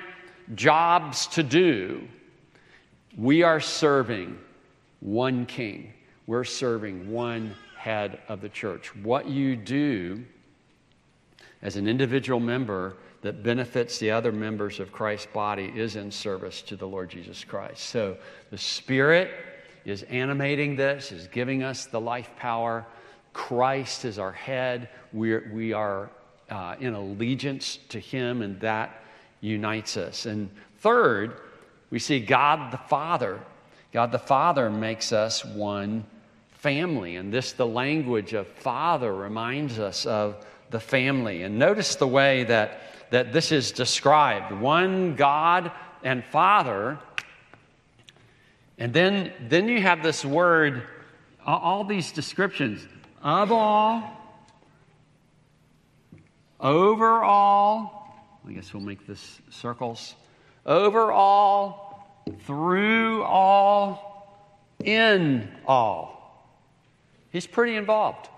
jobs 0.55 1.27
to 1.27 1.43
do. 1.43 2.07
We 3.15 3.43
are 3.43 3.59
serving 3.59 4.37
one 4.99 5.45
king 5.45 5.93
we're 6.27 6.43
serving 6.43 7.11
one 7.11 7.55
head 7.77 8.19
of 8.29 8.41
the 8.41 8.49
church. 8.49 8.95
What 8.95 9.27
you 9.27 9.55
do 9.55 10.23
as 11.61 11.75
an 11.75 11.87
individual 11.87 12.39
member 12.39 12.95
that 13.21 13.41
benefits 13.41 13.97
the 13.99 14.11
other 14.11 14.31
members 14.31 14.79
of 14.79 14.91
Christ's 14.91 15.27
body 15.27 15.71
is 15.75 15.95
in 15.95 16.11
service 16.11 16.61
to 16.63 16.75
the 16.75 16.87
Lord 16.87 17.09
Jesus 17.09 17.43
Christ. 17.43 17.85
So 17.85 18.17
the 18.51 18.57
Spirit 18.57 19.31
is 19.85 20.03
animating 20.03 20.75
this, 20.75 21.11
is 21.11 21.27
giving 21.27 21.63
us 21.63 21.85
the 21.85 21.99
life 21.99 22.29
power. 22.37 22.85
Christ 23.31 24.05
is 24.05 24.19
our 24.19 24.31
head. 24.31 24.89
We're, 25.13 25.51
we 25.53 25.73
are 25.73 26.09
uh, 26.49 26.75
in 26.79 26.93
allegiance 26.93 27.79
to 27.89 27.99
Him, 27.99 28.41
and 28.41 28.59
that 28.59 29.03
unites 29.41 29.97
us. 29.97 30.25
And 30.25 30.49
third, 30.79 31.33
we 31.89 31.99
see 31.99 32.19
God 32.19 32.71
the 32.71 32.77
Father. 32.77 33.39
God 33.91 34.11
the 34.11 34.19
Father 34.19 34.69
makes 34.69 35.11
us 35.13 35.45
one 35.45 36.05
family. 36.63 37.17
And 37.17 37.31
this, 37.31 37.51
the 37.51 37.67
language 37.67 38.33
of 38.33 38.47
father, 38.47 39.13
reminds 39.13 39.79
us 39.79 40.05
of 40.05 40.43
the 40.69 40.79
family. 40.79 41.43
And 41.43 41.59
notice 41.59 41.95
the 41.95 42.07
way 42.07 42.45
that, 42.45 42.81
that 43.11 43.33
this 43.33 43.51
is 43.51 43.73
described 43.73 44.53
one 44.53 45.15
God 45.15 45.73
and 46.03 46.23
Father. 46.23 46.97
And 48.77 48.93
then, 48.93 49.33
then 49.49 49.67
you 49.67 49.81
have 49.81 50.01
this 50.01 50.23
word, 50.23 50.83
all 51.45 51.83
these 51.83 52.13
descriptions 52.13 52.87
of 53.21 53.51
all, 53.51 54.09
over 56.61 57.23
all. 57.23 58.39
I 58.47 58.53
guess 58.53 58.73
we'll 58.73 58.83
make 58.83 59.05
this 59.05 59.41
circles. 59.49 60.15
Over 60.65 61.11
all, 61.11 62.23
through 62.45 63.23
all, 63.23 64.69
in 64.81 65.51
all. 65.67 66.22
He's 67.33 67.47
pretty 67.47 67.75
involved. 67.75 68.29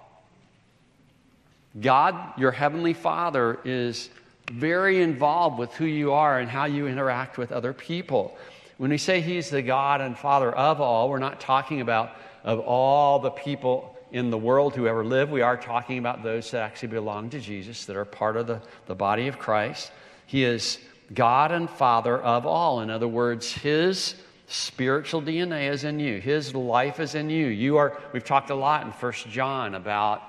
God, 1.80 2.40
your 2.40 2.52
heavenly 2.52 2.94
Father, 2.94 3.60
is 3.66 4.10
very 4.50 5.02
involved 5.02 5.60
with 5.60 5.74
who 5.74 5.86
you 5.86 6.14
are 6.14 6.40
and 6.40 6.50
how 6.50 6.64
you 6.66 6.88
interact 6.88 7.38
with 7.38 7.52
other 7.52 7.74
people. 7.74 8.38
When 8.78 8.92
we 8.92 8.98
say 8.98 9.20
He's 9.20 9.50
the 9.50 9.62
God 9.62 10.00
and 10.00 10.18
Father 10.18 10.50
of 10.50 10.80
all, 10.80 11.10
we're 11.10 11.20
not 11.20 11.42
talking 11.42 11.82
about 11.82 12.16
of 12.46 12.60
all 12.60 13.20
the 13.20 13.32
people 13.32 13.98
in 14.12 14.30
the 14.30 14.38
world 14.38 14.76
who 14.76 14.88
ever 14.88 15.04
lived. 15.04 15.30
We 15.30 15.42
are 15.42 15.58
talking 15.58 15.98
about 15.98 16.24
those 16.24 16.52
that 16.52 16.62
actually 16.62 16.90
belong 16.90 17.30
to 17.32 17.40
Jesus, 17.42 17.84
that 17.86 17.98
are 17.98 18.06
part 18.06 18.38
of 18.38 18.48
the, 18.48 18.62
the 18.86 18.96
body 18.96 19.28
of 19.28 19.38
Christ. 19.38 19.92
He 20.26 20.46
is 20.46 20.80
God 21.14 21.52
and 21.52 21.70
Father 21.70 22.18
of 22.18 22.46
all. 22.46 22.80
In 22.80 22.90
other 22.90 23.10
words, 23.10 23.52
His 23.52 24.16
spiritual 24.48 25.22
DNA 25.22 25.70
is 25.72 25.84
in 25.84 26.00
you, 26.00 26.20
His 26.20 26.54
life 26.54 27.00
is 27.00 27.16
in 27.16 27.30
you. 27.30 27.48
You 27.48 27.78
are, 27.78 28.02
we've 28.14 28.24
talked 28.24 28.50
a 28.50 28.56
lot 28.56 28.86
in 28.86 28.92
First 28.92 29.28
John 29.30 29.76
about 29.76 30.22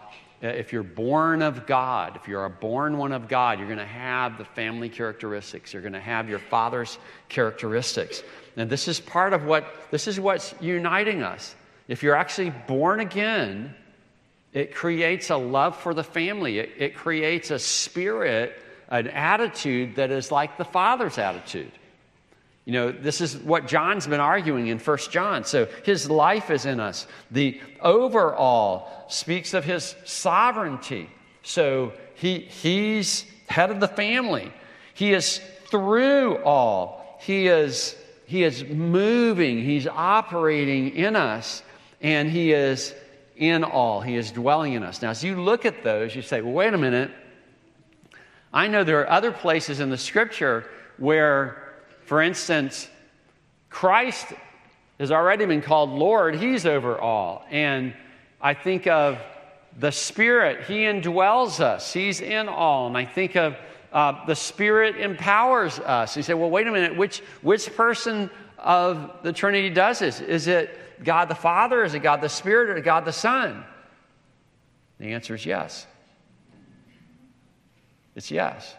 uh, 0.43 0.49
if 0.49 0.73
you're 0.73 0.83
born 0.83 1.41
of 1.41 1.67
God, 1.67 2.17
if 2.17 2.29
you're 2.29 2.45
a 2.45 2.51
born 2.51 2.99
one 2.99 3.13
of 3.13 3.27
God, 3.27 3.59
you're 3.59 3.69
going 3.69 3.79
to 3.79 3.87
have 3.87 4.37
the 4.37 4.45
family 4.45 4.91
characteristics. 4.91 5.73
You're 5.73 5.83
going 5.83 5.95
to 5.95 6.01
have 6.01 6.29
your 6.29 6.39
father's 6.39 6.99
characteristics. 7.29 8.23
And 8.57 8.69
this 8.69 8.87
is 8.87 9.01
part 9.01 9.33
of 9.33 9.45
what, 9.45 9.67
this 9.91 10.07
is 10.07 10.21
what's 10.21 10.55
uniting 10.61 11.23
us. 11.23 11.55
If 11.89 12.03
you're 12.03 12.17
actually 12.17 12.51
born 12.51 13.01
again, 13.01 13.75
it 14.53 14.75
creates 14.75 15.31
a 15.31 15.37
love 15.37 15.77
for 15.77 15.95
the 15.95 16.05
family, 16.05 16.59
it, 16.59 16.71
it 16.79 16.95
creates 16.95 17.51
a 17.51 17.59
spirit, 17.59 18.61
an 18.89 19.09
attitude 19.09 19.97
that 19.97 20.11
is 20.11 20.31
like 20.31 20.59
the 20.59 20.65
father's 20.65 21.19
attitude. 21.19 21.73
You 22.67 22.73
know, 22.73 22.91
this 22.91 23.21
is 23.21 23.39
what 23.39 23.69
John's 23.69 24.09
been 24.09 24.21
arguing 24.21 24.67
in 24.67 24.81
First 24.81 25.13
John. 25.13 25.45
So 25.45 25.69
his 25.85 26.11
life 26.11 26.51
is 26.51 26.67
in 26.67 26.81
us. 26.81 27.07
The 27.31 27.61
overall 27.81 29.07
speaks 29.09 29.55
of 29.55 29.65
his 29.65 29.95
sovereignty. 30.05 31.09
So 31.45 31.93
he, 32.15 32.41
he's 32.41 33.25
head 33.49 33.71
of 33.71 33.79
the 33.79 33.87
family. 33.87 34.53
He 34.95 35.13
is 35.13 35.41
through 35.71 36.39
all. 36.43 37.19
He 37.21 37.47
is, 37.47 37.95
he 38.27 38.43
is 38.43 38.65
moving. 38.65 39.65
He's 39.65 39.87
operating 39.87 40.97
in 40.97 41.15
us. 41.15 41.63
And 42.03 42.29
he 42.29 42.53
is 42.53 42.97
in 43.37 43.63
all. 43.63 44.01
He 44.01 44.17
is 44.17 44.33
dwelling 44.33 44.73
in 44.73 44.83
us. 44.83 45.03
Now, 45.03 45.11
as 45.11 45.23
you 45.23 45.41
look 45.41 45.65
at 45.67 45.85
those, 45.85 46.17
you 46.17 46.23
say, 46.23 46.41
well, 46.41 46.53
wait 46.53 46.75
a 46.75 46.79
minute. 46.79 47.13
I 48.53 48.67
know 48.67 48.83
there 48.83 49.01
are 49.03 49.11
other 49.11 49.31
places 49.31 49.79
in 49.79 49.89
the 49.89 49.99
scripture 49.99 50.65
where 50.97 51.63
for 52.07 52.23
instance, 52.23 52.89
Christ 53.69 54.27
has 54.99 55.11
already 55.11 55.45
been 55.45 55.61
called 55.61 55.91
Lord, 55.91 56.37
He's 56.37 56.65
over 56.65 56.99
all. 56.99 57.45
And 57.51 57.95
I 58.41 58.55
think 58.55 58.87
of 58.87 59.19
the 59.79 59.91
Spirit, 59.91 60.65
He 60.65 60.79
indwells 60.81 61.61
us, 61.61 61.93
He's 61.93 62.21
in 62.21 62.49
all. 62.49 62.87
And 62.87 62.97
I 62.97 63.05
think 63.05 63.37
of 63.37 63.57
uh, 63.93 64.25
the 64.25 64.37
Spirit 64.37 64.97
empowers 64.97 65.79
us. 65.81 66.17
You 66.17 66.23
say, 66.23 66.35
well, 66.35 66.49
wait 66.49 66.67
a 66.67 66.73
minute, 66.73 66.97
which, 66.97 67.19
which 67.43 67.75
person 67.75 68.31
of 68.57 69.11
the 69.23 69.33
Trinity 69.33 69.71
does 69.71 69.99
this? 69.99 70.21
Is 70.21 70.47
it 70.47 70.79
God 71.03 71.29
the 71.29 71.35
Father? 71.35 71.85
Is 71.85 71.95
it 71.95 72.01
God 72.01 72.21
the 72.21 72.29
Spirit? 72.29 72.71
Or 72.71 72.81
God 72.81 73.05
the 73.05 73.13
Son? 73.13 73.65
The 74.99 75.13
answer 75.13 75.35
is 75.35 75.45
yes. 75.45 75.87
It's 78.15 78.31
yes. 78.31 78.75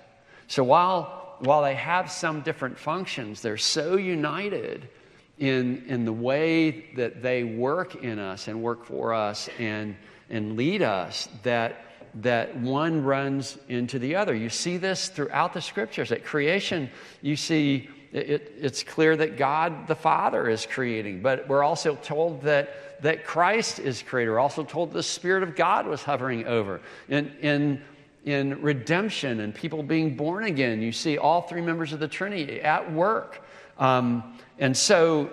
So 0.48 0.64
while 0.64 1.27
while 1.40 1.62
they 1.62 1.76
have 1.76 2.12
some 2.12 2.42
different 2.42 2.78
functions, 2.78 3.42
they're 3.42 3.58
so 3.58 3.98
united 3.98 4.90
in, 5.38 5.84
in 5.88 6.06
the 6.06 6.14
way 6.14 6.86
that 6.96 7.22
they 7.22 7.44
work 7.44 7.96
in 8.04 8.20
us 8.20 8.48
and 8.48 8.62
work 8.62 8.86
for 8.86 9.14
us 9.14 9.50
and, 9.60 9.96
and 10.30 10.58
lead 10.58 10.82
us 10.82 11.30
that, 11.44 11.86
that 12.16 12.58
one 12.58 13.04
runs 13.04 13.58
into 13.70 14.00
the 14.00 14.16
other. 14.16 14.34
You 14.34 14.50
see 14.50 14.78
this 14.78 15.10
throughout 15.10 15.54
the 15.54 15.62
scriptures. 15.62 16.12
At 16.12 16.26
creation, 16.26 16.90
you 17.22 17.36
see 17.36 17.90
it, 18.12 18.54
it's 18.60 18.84
clear 18.84 19.16
that 19.18 19.38
God 19.38 19.88
the 19.88 19.96
Father 19.96 20.50
is 20.50 20.66
creating, 20.66 21.22
but 21.22 21.48
we're 21.48 21.64
also 21.64 21.96
told 21.96 22.42
that, 22.44 23.02
that 23.04 23.26
Christ 23.26 23.80
is 23.80 24.02
creator. 24.02 24.32
We're 24.34 24.40
also 24.40 24.64
told 24.64 24.94
the 24.94 25.04
Spirit 25.04 25.44
of 25.44 25.56
God 25.56 25.86
was 25.86 26.02
hovering 26.02 26.48
over. 26.48 26.82
In, 27.10 27.32
in 27.42 27.82
in 28.28 28.62
redemption 28.62 29.40
and 29.40 29.56
people 29.56 29.82
being 29.82 30.18
born 30.18 30.44
again. 30.44 30.82
You 30.82 30.92
see 30.92 31.18
all 31.18 31.44
three 31.44 31.62
members 31.62 31.94
of 31.94 32.02
the 32.02 32.10
Trinity 32.10 32.62
at 32.62 32.92
work. 32.92 33.42
Um, 33.80 34.38
and 34.60 34.76
so 34.76 35.30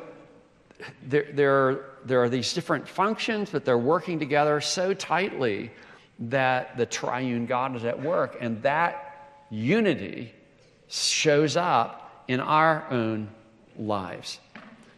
there, 1.02 1.26
there, 1.32 1.52
are, 1.52 1.84
there 2.04 2.22
are 2.22 2.28
these 2.28 2.52
different 2.52 2.86
functions, 2.86 3.50
but 3.50 3.64
they're 3.64 3.76
working 3.76 4.20
together 4.20 4.60
so 4.60 4.94
tightly 4.94 5.72
that 6.20 6.76
the 6.76 6.86
triune 6.86 7.46
God 7.46 7.74
is 7.74 7.84
at 7.84 8.00
work. 8.00 8.36
And 8.40 8.62
that 8.62 9.34
unity 9.50 10.32
shows 10.86 11.56
up 11.56 12.24
in 12.28 12.38
our 12.38 12.86
own 12.92 13.28
lives. 13.76 14.38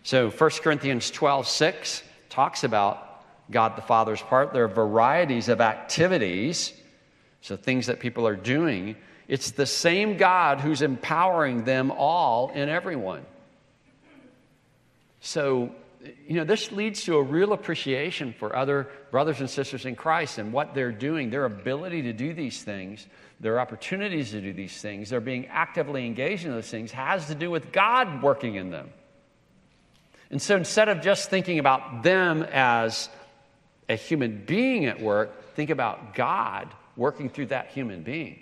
So 0.02 0.28
1 0.28 0.50
Corinthians 0.62 1.10
12 1.10 1.48
6 1.48 2.02
talks 2.28 2.62
about 2.62 3.24
God 3.50 3.74
the 3.74 3.80
Father's 3.82 4.20
part. 4.20 4.52
There 4.52 4.64
are 4.64 4.68
varieties 4.68 5.48
of 5.48 5.62
activities 5.62 6.74
so, 7.40 7.56
things 7.56 7.86
that 7.86 8.00
people 8.00 8.26
are 8.26 8.36
doing, 8.36 8.96
it's 9.28 9.52
the 9.52 9.66
same 9.66 10.16
God 10.16 10.60
who's 10.60 10.82
empowering 10.82 11.64
them 11.64 11.90
all 11.90 12.50
and 12.54 12.70
everyone. 12.70 13.24
So, 15.20 15.74
you 16.26 16.36
know, 16.36 16.44
this 16.44 16.70
leads 16.70 17.04
to 17.04 17.16
a 17.16 17.22
real 17.22 17.52
appreciation 17.52 18.32
for 18.32 18.54
other 18.54 18.88
brothers 19.10 19.40
and 19.40 19.50
sisters 19.50 19.84
in 19.84 19.96
Christ 19.96 20.38
and 20.38 20.52
what 20.52 20.74
they're 20.74 20.92
doing, 20.92 21.30
their 21.30 21.44
ability 21.44 22.02
to 22.02 22.12
do 22.12 22.32
these 22.32 22.62
things, 22.62 23.06
their 23.40 23.58
opportunities 23.58 24.30
to 24.30 24.40
do 24.40 24.52
these 24.52 24.80
things, 24.80 25.10
their 25.10 25.20
being 25.20 25.46
actively 25.48 26.06
engaged 26.06 26.44
in 26.44 26.52
those 26.52 26.70
things 26.70 26.92
has 26.92 27.26
to 27.26 27.34
do 27.34 27.50
with 27.50 27.72
God 27.72 28.22
working 28.22 28.54
in 28.54 28.70
them. 28.70 28.90
And 30.30 30.40
so 30.40 30.56
instead 30.56 30.88
of 30.88 31.00
just 31.02 31.30
thinking 31.30 31.58
about 31.58 32.02
them 32.02 32.42
as 32.42 33.08
a 33.88 33.94
human 33.94 34.44
being 34.44 34.86
at 34.86 35.00
work, 35.00 35.54
think 35.54 35.70
about 35.70 36.14
God 36.14 36.68
working 36.96 37.28
through 37.28 37.46
that 37.46 37.68
human 37.68 38.02
being. 38.02 38.38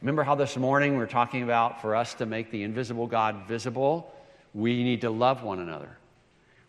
Remember 0.00 0.22
how 0.22 0.34
this 0.34 0.56
morning 0.56 0.92
we 0.92 0.98
we're 0.98 1.06
talking 1.06 1.42
about 1.42 1.82
for 1.82 1.94
us 1.94 2.14
to 2.14 2.26
make 2.26 2.50
the 2.50 2.62
invisible 2.62 3.06
God 3.06 3.46
visible, 3.46 4.12
we 4.54 4.82
need 4.82 5.02
to 5.02 5.10
love 5.10 5.42
one 5.42 5.60
another. 5.60 5.96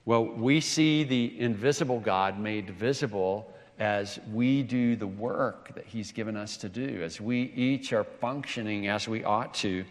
Well, 0.06 0.26
we 0.26 0.60
see 0.62 1.04
the 1.04 1.40
invisible 1.40 2.00
God 2.00 2.40
made 2.40 2.70
visible 2.72 3.52
as 3.80 4.20
we 4.32 4.64
do 4.64 4.96
the 4.96 5.08
work 5.08 5.74
that 5.76 5.86
He's 5.86 6.12
given 6.12 6.36
us 6.36 6.58
to 6.58 6.70
do, 6.70 7.02
as 7.04 7.22
we 7.22 7.44
each 7.56 7.94
are 7.94 8.04
functioning 8.04 8.88
as 8.88 9.08
we 9.08 9.24
ought 9.24 9.54
to, 9.56 9.86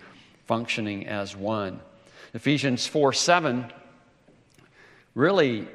functioning 0.46 1.06
as 1.06 1.35
one. 1.35 1.80
Ephesians 2.35 2.87
4 2.87 3.12
7 3.12 3.72
really 5.14 5.66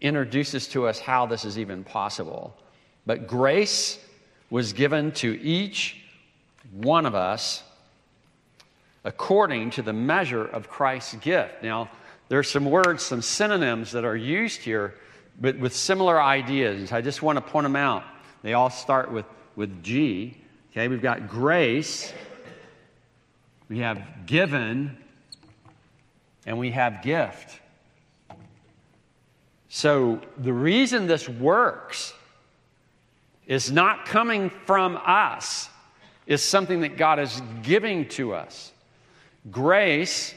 introduces 0.00 0.68
to 0.68 0.86
us 0.86 1.00
how 1.00 1.26
this 1.26 1.44
is 1.44 1.58
even 1.58 1.82
possible. 1.82 2.56
But 3.06 3.26
grace 3.26 3.98
was 4.50 4.72
given 4.72 5.12
to 5.12 5.40
each 5.40 6.02
one 6.72 7.06
of 7.06 7.14
us 7.14 7.62
according 9.04 9.70
to 9.70 9.82
the 9.82 9.92
measure 9.92 10.44
of 10.44 10.68
Christ's 10.68 11.14
gift. 11.14 11.62
Now, 11.62 11.88
there's 12.28 12.50
some 12.50 12.64
words, 12.64 13.04
some 13.04 13.22
synonyms 13.22 13.92
that 13.92 14.04
are 14.04 14.16
used 14.16 14.62
here, 14.62 14.94
but 15.40 15.56
with 15.58 15.74
similar 15.74 16.20
ideas. 16.20 16.90
I 16.90 17.00
just 17.00 17.22
want 17.22 17.36
to 17.36 17.40
point 17.40 17.64
them 17.64 17.76
out. 17.76 18.02
They 18.42 18.54
all 18.54 18.70
start 18.70 19.12
with, 19.12 19.24
with 19.54 19.82
G. 19.84 20.36
Okay, 20.72 20.88
we've 20.88 21.00
got 21.00 21.28
grace, 21.28 22.12
we 23.68 23.78
have 23.78 24.02
given, 24.26 24.96
and 26.44 26.58
we 26.58 26.72
have 26.72 27.02
gift. 27.02 27.60
So 29.68 30.20
the 30.38 30.52
reason 30.52 31.06
this 31.06 31.28
works 31.28 32.12
is 33.46 33.70
not 33.70 34.06
coming 34.06 34.50
from 34.50 34.96
us, 35.04 35.68
is 36.26 36.42
something 36.42 36.80
that 36.80 36.96
God 36.96 37.18
is 37.18 37.40
giving 37.62 38.08
to 38.10 38.34
us. 38.34 38.72
Grace, 39.50 40.34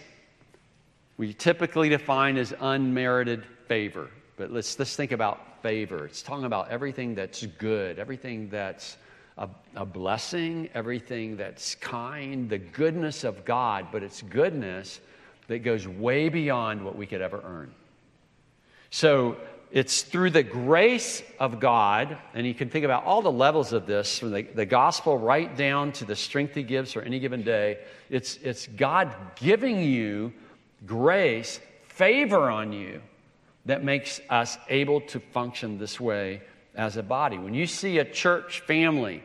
we 1.17 1.34
typically 1.34 1.89
define 1.89 2.38
as 2.38 2.54
unmerited 2.60 3.43
favor. 3.67 4.10
But 4.38 4.52
let's, 4.52 4.78
let's 4.78 4.95
think 4.95 5.12
about 5.12 5.62
favor. 5.62 6.06
It's 6.06 6.22
talking 6.22 6.45
about 6.45 6.69
everything 6.69 7.15
that's 7.15 7.45
good, 7.45 8.00
everything 8.00 8.50
that's 8.50 8.98
a, 9.38 9.50
a 9.76 9.86
blessing, 9.86 10.69
everything 10.74 11.36
that's 11.38 11.76
kind, 11.76 12.50
the 12.50 12.58
goodness 12.58 13.24
of 13.24 13.43
God, 13.45 13.88
but 13.91 14.04
it's 14.04 14.22
goodness 14.22 15.00
that 15.48 15.60
goes 15.60 15.88
way 15.88 16.30
beyond 16.30 16.86
what 16.86 16.95
we 16.95 17.06
could 17.06 17.22
ever 17.22 17.41
earn. 17.43 17.74
So 18.91 19.38
it's 19.71 20.01
through 20.01 20.32
the 20.32 20.43
grace 20.43 21.21
of 21.39 21.60
God, 21.60 22.17
and 22.34 22.45
you 22.47 22.55
can 22.55 22.69
think 22.69 22.86
about 22.86 23.03
all 23.05 23.21
the 23.21 23.32
levels 23.32 23.71
of 23.71 23.86
this, 23.86 24.17
from 24.17 24.32
the, 24.32 24.41
the 24.41 24.65
gospel 24.65 25.17
right 25.17 25.55
down 25.55 25.91
to 25.93 26.05
the 26.05 26.15
strength 26.15 26.55
He 26.55 26.63
gives 26.63 26.93
for 26.93 27.01
any 27.03 27.19
given 27.19 27.43
day. 27.43 27.77
It's, 28.10 28.38
it's 28.38 28.65
God 28.65 29.13
giving 29.36 29.84
you 29.84 30.34
grace, 30.88 31.60
favor 31.84 32.49
on 32.49 32.73
you, 32.73 33.01
that 33.65 33.84
makes 33.84 34.19
us 34.29 34.58
able 34.69 35.01
to 35.01 35.19
function 35.19 35.77
this 35.77 35.99
way 35.99 36.41
as 36.73 36.97
a 36.97 37.03
body. 37.03 37.38
When 37.38 37.53
you 37.53 37.67
see 37.67 37.99
a 37.99 38.05
church 38.05 38.62
family, 38.62 39.21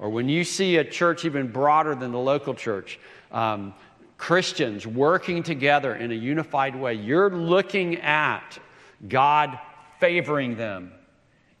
or 0.00 0.10
when 0.10 0.28
you 0.28 0.42
see 0.42 0.76
a 0.78 0.84
church 0.84 1.24
even 1.24 1.52
broader 1.52 1.94
than 1.94 2.10
the 2.10 2.18
local 2.18 2.54
church, 2.54 2.98
um, 3.30 3.74
Christians 4.16 4.86
working 4.86 5.44
together 5.44 5.94
in 5.94 6.10
a 6.10 6.14
unified 6.14 6.74
way, 6.74 6.94
you're 6.94 7.30
looking 7.30 7.96
at 7.96 8.58
God 9.06 9.58
favoring 9.98 10.56
them 10.56 10.92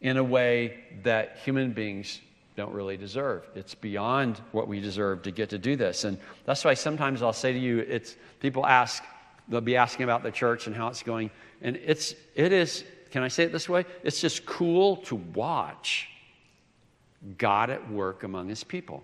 in 0.00 0.16
a 0.16 0.24
way 0.24 0.84
that 1.02 1.38
human 1.44 1.72
beings 1.72 2.20
don't 2.56 2.72
really 2.72 2.96
deserve. 2.96 3.48
It's 3.54 3.74
beyond 3.74 4.40
what 4.52 4.68
we 4.68 4.80
deserve 4.80 5.22
to 5.22 5.30
get 5.30 5.50
to 5.50 5.58
do 5.58 5.76
this. 5.76 6.04
And 6.04 6.18
that's 6.44 6.64
why 6.64 6.74
sometimes 6.74 7.22
I'll 7.22 7.32
say 7.32 7.52
to 7.52 7.58
you, 7.58 7.78
it's 7.80 8.16
people 8.38 8.64
ask, 8.64 9.02
they'll 9.48 9.60
be 9.60 9.76
asking 9.76 10.04
about 10.04 10.22
the 10.22 10.30
church 10.30 10.66
and 10.66 10.76
how 10.76 10.88
it's 10.88 11.02
going. 11.02 11.30
And 11.62 11.76
it's 11.76 12.14
it 12.34 12.52
is, 12.52 12.84
can 13.10 13.22
I 13.22 13.28
say 13.28 13.44
it 13.44 13.52
this 13.52 13.68
way? 13.68 13.84
It's 14.02 14.20
just 14.20 14.46
cool 14.46 14.96
to 14.98 15.16
watch 15.16 16.08
God 17.38 17.70
at 17.70 17.90
work 17.90 18.22
among 18.22 18.48
his 18.48 18.62
people. 18.62 19.02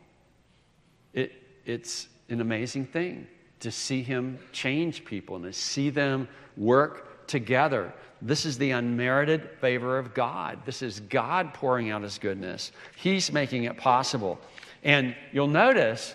It, 1.13 1.33
it's 1.65 2.09
an 2.29 2.41
amazing 2.41 2.87
thing 2.87 3.27
to 3.61 3.71
see 3.71 4.03
him 4.03 4.39
change 4.53 5.05
people 5.05 5.37
and 5.37 5.45
to 5.45 5.53
see 5.53 5.91
them 5.91 6.29
work 6.57 7.10
together. 7.31 7.95
This 8.21 8.45
is 8.45 8.59
the 8.59 8.73
unmerited 8.73 9.49
favor 9.61 9.99
of 9.99 10.13
God. 10.13 10.59
This 10.67 10.83
is 10.83 11.01
God 11.01 11.55
pouring 11.55 11.91
out 11.91 12.03
his 12.03 12.19
goodness. 12.19 12.73
He's 12.97 13.33
making 13.33 13.65
it 13.65 13.79
possible. 13.79 14.39
And 14.83 15.15
you'll 15.33 15.47
notice 15.47 16.15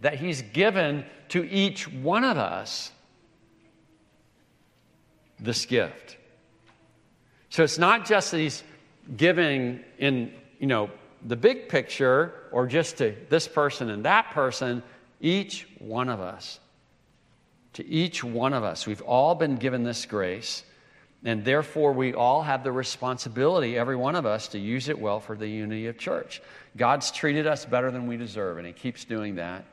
that 0.00 0.16
he's 0.16 0.42
given 0.42 1.04
to 1.28 1.44
each 1.44 1.86
one 1.86 2.24
of 2.24 2.36
us 2.36 2.90
this 5.38 5.66
gift. 5.66 6.16
So 7.50 7.62
it's 7.62 7.78
not 7.78 8.06
just 8.06 8.30
that 8.32 8.38
he's 8.38 8.62
giving 9.16 9.80
in, 9.98 10.32
you 10.58 10.66
know, 10.66 10.90
the 11.26 11.36
big 11.36 11.68
picture 11.68 12.48
or 12.50 12.66
just 12.66 12.98
to 12.98 13.14
this 13.28 13.46
person 13.46 13.90
and 13.90 14.04
that 14.04 14.30
person, 14.30 14.82
each 15.20 15.68
one 15.78 16.08
of 16.08 16.20
us. 16.20 16.58
To 17.74 17.86
each 17.86 18.22
one 18.22 18.52
of 18.52 18.64
us. 18.64 18.86
We've 18.86 19.02
all 19.02 19.34
been 19.34 19.56
given 19.56 19.82
this 19.82 20.06
grace, 20.06 20.64
and 21.24 21.44
therefore 21.44 21.92
we 21.92 22.14
all 22.14 22.42
have 22.42 22.62
the 22.62 22.72
responsibility, 22.72 23.76
every 23.76 23.96
one 23.96 24.14
of 24.14 24.26
us, 24.26 24.48
to 24.48 24.58
use 24.58 24.88
it 24.88 24.98
well 24.98 25.20
for 25.20 25.36
the 25.36 25.48
unity 25.48 25.86
of 25.88 25.98
church. 25.98 26.40
God's 26.76 27.10
treated 27.10 27.46
us 27.46 27.64
better 27.64 27.90
than 27.90 28.06
we 28.06 28.16
deserve, 28.16 28.58
and 28.58 28.66
He 28.66 28.72
keeps 28.72 29.04
doing 29.04 29.36
that. 29.36 29.64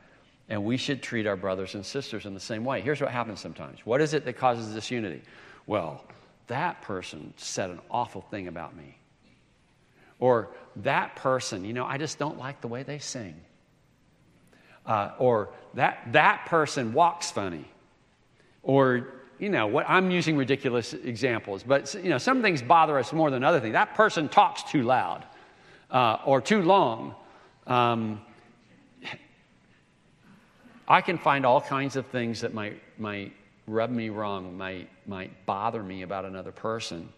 And 0.48 0.64
we 0.64 0.76
should 0.76 1.02
treat 1.02 1.26
our 1.26 1.36
brothers 1.36 1.74
and 1.74 1.86
sisters 1.86 2.26
in 2.26 2.34
the 2.34 2.40
same 2.40 2.64
way. 2.64 2.80
Here's 2.80 3.00
what 3.00 3.10
happens 3.10 3.40
sometimes. 3.40 3.78
What 3.84 4.00
is 4.00 4.12
it 4.12 4.24
that 4.24 4.34
causes 4.34 4.74
disunity? 4.74 5.22
Well, 5.66 6.04
that 6.48 6.82
person 6.82 7.32
said 7.36 7.70
an 7.70 7.80
awful 7.90 8.22
thing 8.22 8.48
about 8.48 8.76
me. 8.76 8.98
Or 10.18 10.50
that 10.76 11.16
person, 11.16 11.64
you 11.64 11.72
know, 11.72 11.84
I 11.84 11.98
just 11.98 12.18
don't 12.18 12.38
like 12.38 12.60
the 12.60 12.68
way 12.68 12.82
they 12.82 12.98
sing. 12.98 13.34
Uh, 14.84 15.12
or 15.18 15.50
that, 15.74 16.12
that 16.12 16.46
person 16.46 16.92
walks 16.92 17.30
funny. 17.30 17.64
Or, 18.62 19.08
you 19.38 19.48
know, 19.48 19.66
what, 19.66 19.86
I'm 19.88 20.10
using 20.10 20.36
ridiculous 20.36 20.92
examples, 20.92 21.62
but, 21.62 21.94
you 21.94 22.10
know, 22.10 22.18
some 22.18 22.42
things 22.42 22.62
bother 22.62 22.98
us 22.98 23.12
more 23.12 23.30
than 23.30 23.42
other 23.42 23.60
things. 23.60 23.72
That 23.72 23.94
person 23.94 24.28
talks 24.28 24.62
too 24.62 24.82
loud 24.82 25.24
uh, 25.90 26.18
or 26.24 26.40
too 26.40 26.62
long. 26.62 27.14
Um, 27.66 28.20
I 30.86 31.00
can 31.00 31.18
find 31.18 31.46
all 31.46 31.60
kinds 31.60 31.96
of 31.96 32.06
things 32.06 32.40
that 32.42 32.54
might, 32.54 32.80
might 32.98 33.32
rub 33.66 33.90
me 33.90 34.10
wrong, 34.10 34.56
might, 34.56 34.88
might 35.06 35.46
bother 35.46 35.82
me 35.82 36.02
about 36.02 36.24
another 36.24 36.52
person. 36.52 37.08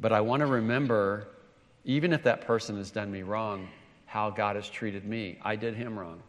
But 0.00 0.12
I 0.12 0.20
want 0.20 0.40
to 0.40 0.46
remember, 0.46 1.28
even 1.84 2.12
if 2.12 2.22
that 2.24 2.42
person 2.42 2.76
has 2.76 2.90
done 2.90 3.10
me 3.10 3.22
wrong, 3.22 3.68
how 4.06 4.30
God 4.30 4.56
has 4.56 4.68
treated 4.68 5.04
me. 5.04 5.38
I 5.42 5.56
did 5.56 5.74
him 5.74 5.98
wrong. 5.98 6.22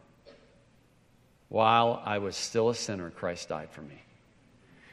While 1.48 2.02
I 2.04 2.18
was 2.18 2.36
still 2.36 2.68
a 2.70 2.74
sinner, 2.74 3.10
Christ 3.10 3.48
died 3.48 3.70
for 3.70 3.82
me. 3.82 4.02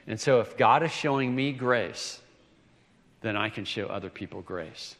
And 0.06 0.20
so, 0.20 0.42
if 0.42 0.58
God 0.58 0.84
is 0.84 0.92
showing 0.92 1.34
me 1.34 1.54
grace, 1.54 2.22
then 3.22 3.38
I 3.38 3.50
can 3.50 3.66
show 3.66 3.88
other 3.88 4.10
people 4.10 4.42
grace. 4.42 4.96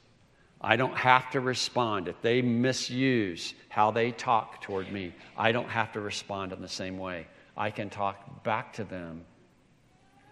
I 0.62 0.78
don't 0.78 0.96
have 0.96 1.30
to 1.32 1.42
respond. 1.42 2.08
If 2.08 2.22
they 2.22 2.42
misuse 2.42 3.54
how 3.68 3.92
they 3.92 4.12
talk 4.12 4.62
toward 4.62 4.92
me, 4.92 5.14
I 5.38 5.52
don't 5.52 5.68
have 5.68 5.92
to 5.94 6.00
respond 6.00 6.54
in 6.54 6.62
the 6.62 6.70
same 6.70 6.98
way. 6.98 7.28
I 7.58 7.70
can 7.70 7.90
talk 7.90 8.44
back 8.44 8.74
to 8.74 8.86
them 8.86 9.26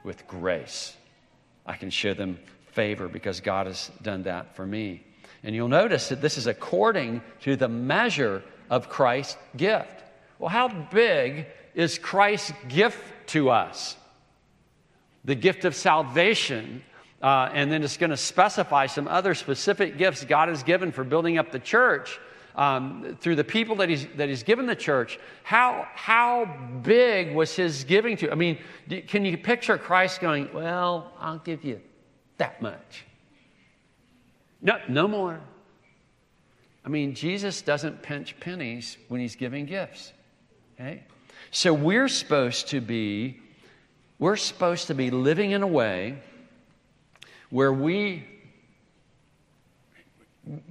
with 0.06 0.26
grace. 0.28 0.96
I 1.66 1.76
can 1.76 1.90
show 1.90 2.14
them 2.14 2.40
favor 2.72 3.10
because 3.10 3.42
God 3.42 3.68
has 3.68 3.92
done 4.02 4.24
that 4.24 4.56
for 4.56 4.66
me. 4.66 5.04
And 5.44 5.54
you'll 5.54 5.68
notice 5.68 6.10
that 6.10 6.22
this 6.22 6.38
is 6.38 6.48
according 6.48 7.22
to 7.42 7.58
the 7.58 7.68
measure 7.68 8.42
of 8.70 8.88
Christ's 8.88 9.38
gift. 9.58 10.04
Well, 10.42 10.50
how 10.50 10.70
big 10.70 11.46
is 11.76 12.00
Christ's 12.00 12.54
gift 12.68 12.98
to 13.28 13.52
us? 13.52 13.96
The 15.24 15.36
gift 15.36 15.66
of 15.66 15.76
salvation. 15.76 16.82
Uh, 17.22 17.52
and 17.54 17.72
then 17.72 17.84
it's 17.84 17.98
going 17.98 18.10
to 18.10 18.18
specify 18.18 18.88
some 18.88 19.08
other 19.08 19.36
specific 19.36 20.00
gifts 20.00 20.26
God 20.26 20.50
has 20.50 20.64
given 20.64 20.92
for 20.92 21.04
building 21.04 21.38
up 21.38 21.52
the 21.52 21.60
church 21.60 22.20
um, 22.56 23.16
through 23.22 23.36
the 23.36 23.44
people 23.44 23.76
that 23.76 23.90
he's, 23.90 24.08
that 24.18 24.30
he's 24.30 24.42
given 24.42 24.66
the 24.66 24.76
church, 24.76 25.20
how, 25.44 25.88
how 25.94 26.46
big 26.82 27.36
was 27.36 27.56
his 27.56 27.84
giving 27.84 28.18
to? 28.18 28.32
I 28.32 28.36
mean, 28.36 28.58
can 29.08 29.24
you 29.24 29.38
picture 29.38 29.78
Christ 29.78 30.22
going, 30.22 30.50
Well, 30.52 31.14
I'll 31.20 31.38
give 31.38 31.64
you 31.64 31.80
that 32.38 32.64
much? 32.64 33.06
No, 34.60 34.80
no 34.90 35.08
more. 35.08 35.40
I 36.84 36.90
mean, 36.90 37.14
Jesus 37.14 37.62
doesn't 37.62 38.02
pinch 38.02 38.40
pennies 38.40 38.98
when 39.08 39.22
he's 39.22 39.36
giving 39.36 39.68
gifts. 39.68 40.14
Okay? 40.82 41.04
So 41.52 41.74
we're 41.74 42.08
supposed 42.08 42.70
to 42.70 42.82
be, 42.82 43.40
we're 44.18 44.36
supposed 44.36 44.88
to 44.88 44.96
be 44.96 45.12
living 45.12 45.52
in 45.52 45.62
a 45.62 45.68
way 45.68 46.18
where 47.50 47.72
we 47.72 48.26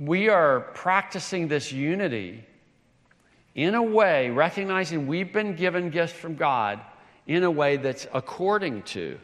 we 0.01 0.29
are 0.29 0.61
practicing 0.75 1.47
this 1.47 1.71
unity 1.71 2.45
in 3.55 3.77
a 3.77 3.83
way, 3.83 4.29
recognizing 4.29 5.07
we've 5.07 5.33
been 5.33 5.55
given 5.55 5.91
gifts 5.91 6.13
from 6.13 6.35
God 6.35 6.81
in 7.29 7.45
a 7.45 7.51
way 7.51 7.77
that's 7.77 8.09
according 8.13 8.83
to 8.83 9.17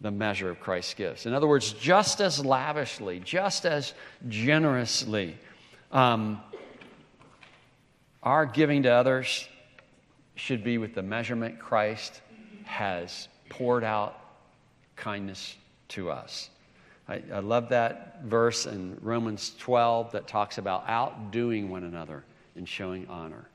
the 0.00 0.10
measure 0.10 0.48
of 0.48 0.58
Christ's 0.58 0.94
gifts. 0.94 1.26
In 1.26 1.34
other 1.34 1.46
words, 1.46 1.72
just 1.74 2.22
as 2.22 2.42
lavishly, 2.42 3.20
just 3.20 3.66
as 3.66 3.92
generously. 4.26 5.36
Um, 5.90 6.40
our 8.22 8.46
giving 8.46 8.84
to 8.84 8.90
others 8.90 9.46
should 10.34 10.64
be 10.64 10.78
with 10.78 10.94
the 10.94 11.02
measurement 11.02 11.58
Christ 11.58 12.20
has 12.64 13.28
poured 13.48 13.84
out 13.84 14.18
kindness 14.96 15.56
to 15.88 16.10
us. 16.10 16.50
I, 17.08 17.22
I 17.32 17.40
love 17.40 17.68
that 17.70 18.22
verse 18.24 18.66
in 18.66 18.96
Romans 19.02 19.54
12 19.58 20.12
that 20.12 20.26
talks 20.26 20.58
about 20.58 20.84
outdoing 20.88 21.68
one 21.68 21.84
another 21.84 22.24
and 22.56 22.68
showing 22.68 23.06
honor. 23.08 23.48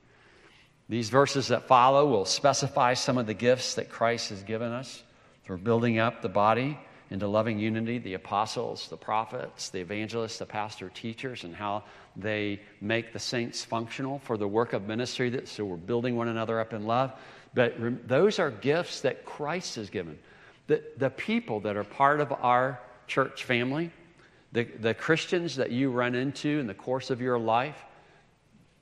These 0.89 1.09
verses 1.09 1.47
that 1.49 1.67
follow 1.67 2.07
will 2.07 2.25
specify 2.25 2.93
some 2.93 3.17
of 3.17 3.25
the 3.25 3.33
gifts 3.33 3.75
that 3.75 3.89
Christ 3.89 4.29
has 4.29 4.43
given 4.43 4.71
us 4.71 5.03
for 5.43 5.57
building 5.57 5.99
up 5.99 6.21
the 6.21 6.29
body 6.29 6.77
into 7.09 7.27
loving 7.27 7.57
unity 7.57 7.97
the 7.99 8.15
apostles, 8.15 8.87
the 8.89 8.97
prophets, 8.97 9.69
the 9.69 9.79
evangelists, 9.79 10.39
the 10.39 10.45
pastor, 10.45 10.89
teachers, 10.89 11.43
and 11.43 11.55
how 11.55 11.83
they 12.15 12.59
make 12.81 13.13
the 13.13 13.19
saints 13.19 13.63
functional 13.63 14.19
for 14.19 14.37
the 14.37 14.47
work 14.47 14.73
of 14.73 14.87
ministry. 14.87 15.29
That, 15.29 15.47
so 15.47 15.65
we're 15.65 15.77
building 15.77 16.15
one 16.15 16.27
another 16.27 16.59
up 16.59 16.73
in 16.73 16.85
love. 16.85 17.13
But 17.53 18.07
those 18.07 18.39
are 18.39 18.51
gifts 18.51 19.01
that 19.01 19.25
Christ 19.25 19.75
has 19.75 19.89
given. 19.89 20.19
The, 20.67 20.83
the 20.97 21.09
people 21.09 21.61
that 21.61 21.77
are 21.77 21.83
part 21.83 22.19
of 22.19 22.31
our 22.31 22.79
church 23.07 23.45
family, 23.45 23.89
the, 24.51 24.63
the 24.63 24.93
Christians 24.93 25.55
that 25.55 25.71
you 25.71 25.91
run 25.91 26.13
into 26.13 26.59
in 26.59 26.67
the 26.67 26.73
course 26.73 27.09
of 27.09 27.21
your 27.21 27.39
life, 27.39 27.85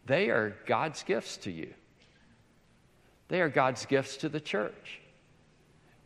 they 0.07 0.29
are 0.29 0.55
God's 0.65 1.03
gifts 1.03 1.37
to 1.37 1.51
you. 1.51 1.73
They 3.27 3.41
are 3.41 3.49
God's 3.49 3.85
gifts 3.85 4.17
to 4.17 4.29
the 4.29 4.39
church. 4.39 4.99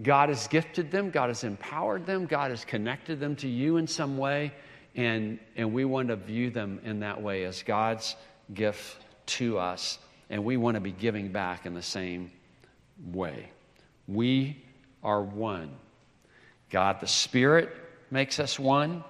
God 0.02 0.30
has 0.30 0.48
gifted 0.48 0.92
them, 0.92 1.10
God 1.10 1.28
has 1.28 1.44
empowered 1.44 2.06
them, 2.06 2.26
God 2.26 2.52
has 2.52 2.64
connected 2.64 3.20
them 3.20 3.36
to 3.38 3.50
you 3.50 3.78
in 3.78 3.88
some 3.88 4.18
way, 4.18 4.54
and, 4.96 5.40
and 5.58 5.74
we 5.74 5.84
want 5.86 6.08
to 6.08 6.16
view 6.16 6.50
them 6.50 6.80
in 6.84 7.02
that 7.02 7.22
way 7.22 7.44
as 7.44 7.64
God's 7.64 8.16
gift 8.54 8.98
to 9.26 9.58
us, 9.58 10.00
and 10.30 10.46
we 10.46 10.58
want 10.58 10.76
to 10.76 10.82
be 10.82 10.92
giving 10.92 11.32
back 11.32 11.66
in 11.66 11.74
the 11.74 11.82
same 11.82 12.32
way. 13.12 13.52
We 14.08 14.64
are 15.04 15.22
one. 15.22 15.72
God 16.70 17.02
the 17.02 17.08
Spirit 17.08 17.70
makes 18.10 18.40
us 18.40 18.58
one, 18.58 19.04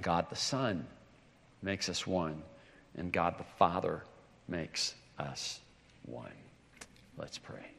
God 0.00 0.26
the 0.30 0.36
Son 0.36 0.86
makes 1.62 1.88
us 1.88 2.06
one, 2.06 2.42
and 2.96 3.12
God 3.12 3.38
the 3.38 3.44
Father 3.58 4.02
makes 4.48 4.94
us 5.18 5.60
one. 6.06 6.32
Let's 7.16 7.36
pray. 7.36 7.77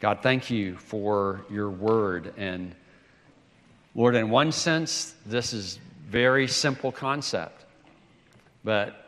God, 0.00 0.20
thank 0.22 0.50
you 0.50 0.76
for 0.76 1.44
your 1.50 1.70
word 1.70 2.34
and 2.36 2.74
Lord, 3.96 4.16
in 4.16 4.28
one 4.28 4.50
sense, 4.50 5.14
this 5.24 5.52
is 5.52 5.78
very 6.08 6.48
simple 6.48 6.90
concept, 6.90 7.64
but 8.64 9.06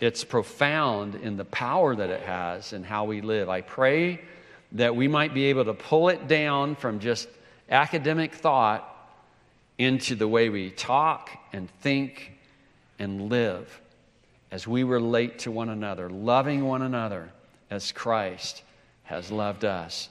it's 0.00 0.22
profound 0.22 1.14
in 1.14 1.38
the 1.38 1.46
power 1.46 1.96
that 1.96 2.10
it 2.10 2.20
has 2.20 2.74
and 2.74 2.84
how 2.84 3.04
we 3.04 3.22
live. 3.22 3.48
I 3.48 3.62
pray 3.62 4.20
that 4.72 4.94
we 4.94 5.08
might 5.08 5.32
be 5.32 5.46
able 5.46 5.64
to 5.64 5.72
pull 5.72 6.10
it 6.10 6.28
down 6.28 6.76
from 6.76 7.00
just 7.00 7.26
academic 7.70 8.34
thought 8.34 8.84
into 9.78 10.14
the 10.14 10.28
way 10.28 10.50
we 10.50 10.70
talk 10.70 11.30
and 11.54 11.70
think 11.80 12.32
and 12.98 13.30
live 13.30 13.80
as 14.50 14.68
we 14.68 14.82
relate 14.82 15.38
to 15.40 15.50
one 15.50 15.70
another, 15.70 16.10
loving 16.10 16.66
one 16.66 16.82
another 16.82 17.30
as 17.70 17.92
Christ 17.92 18.62
has 19.04 19.30
loved 19.30 19.64
us. 19.64 20.10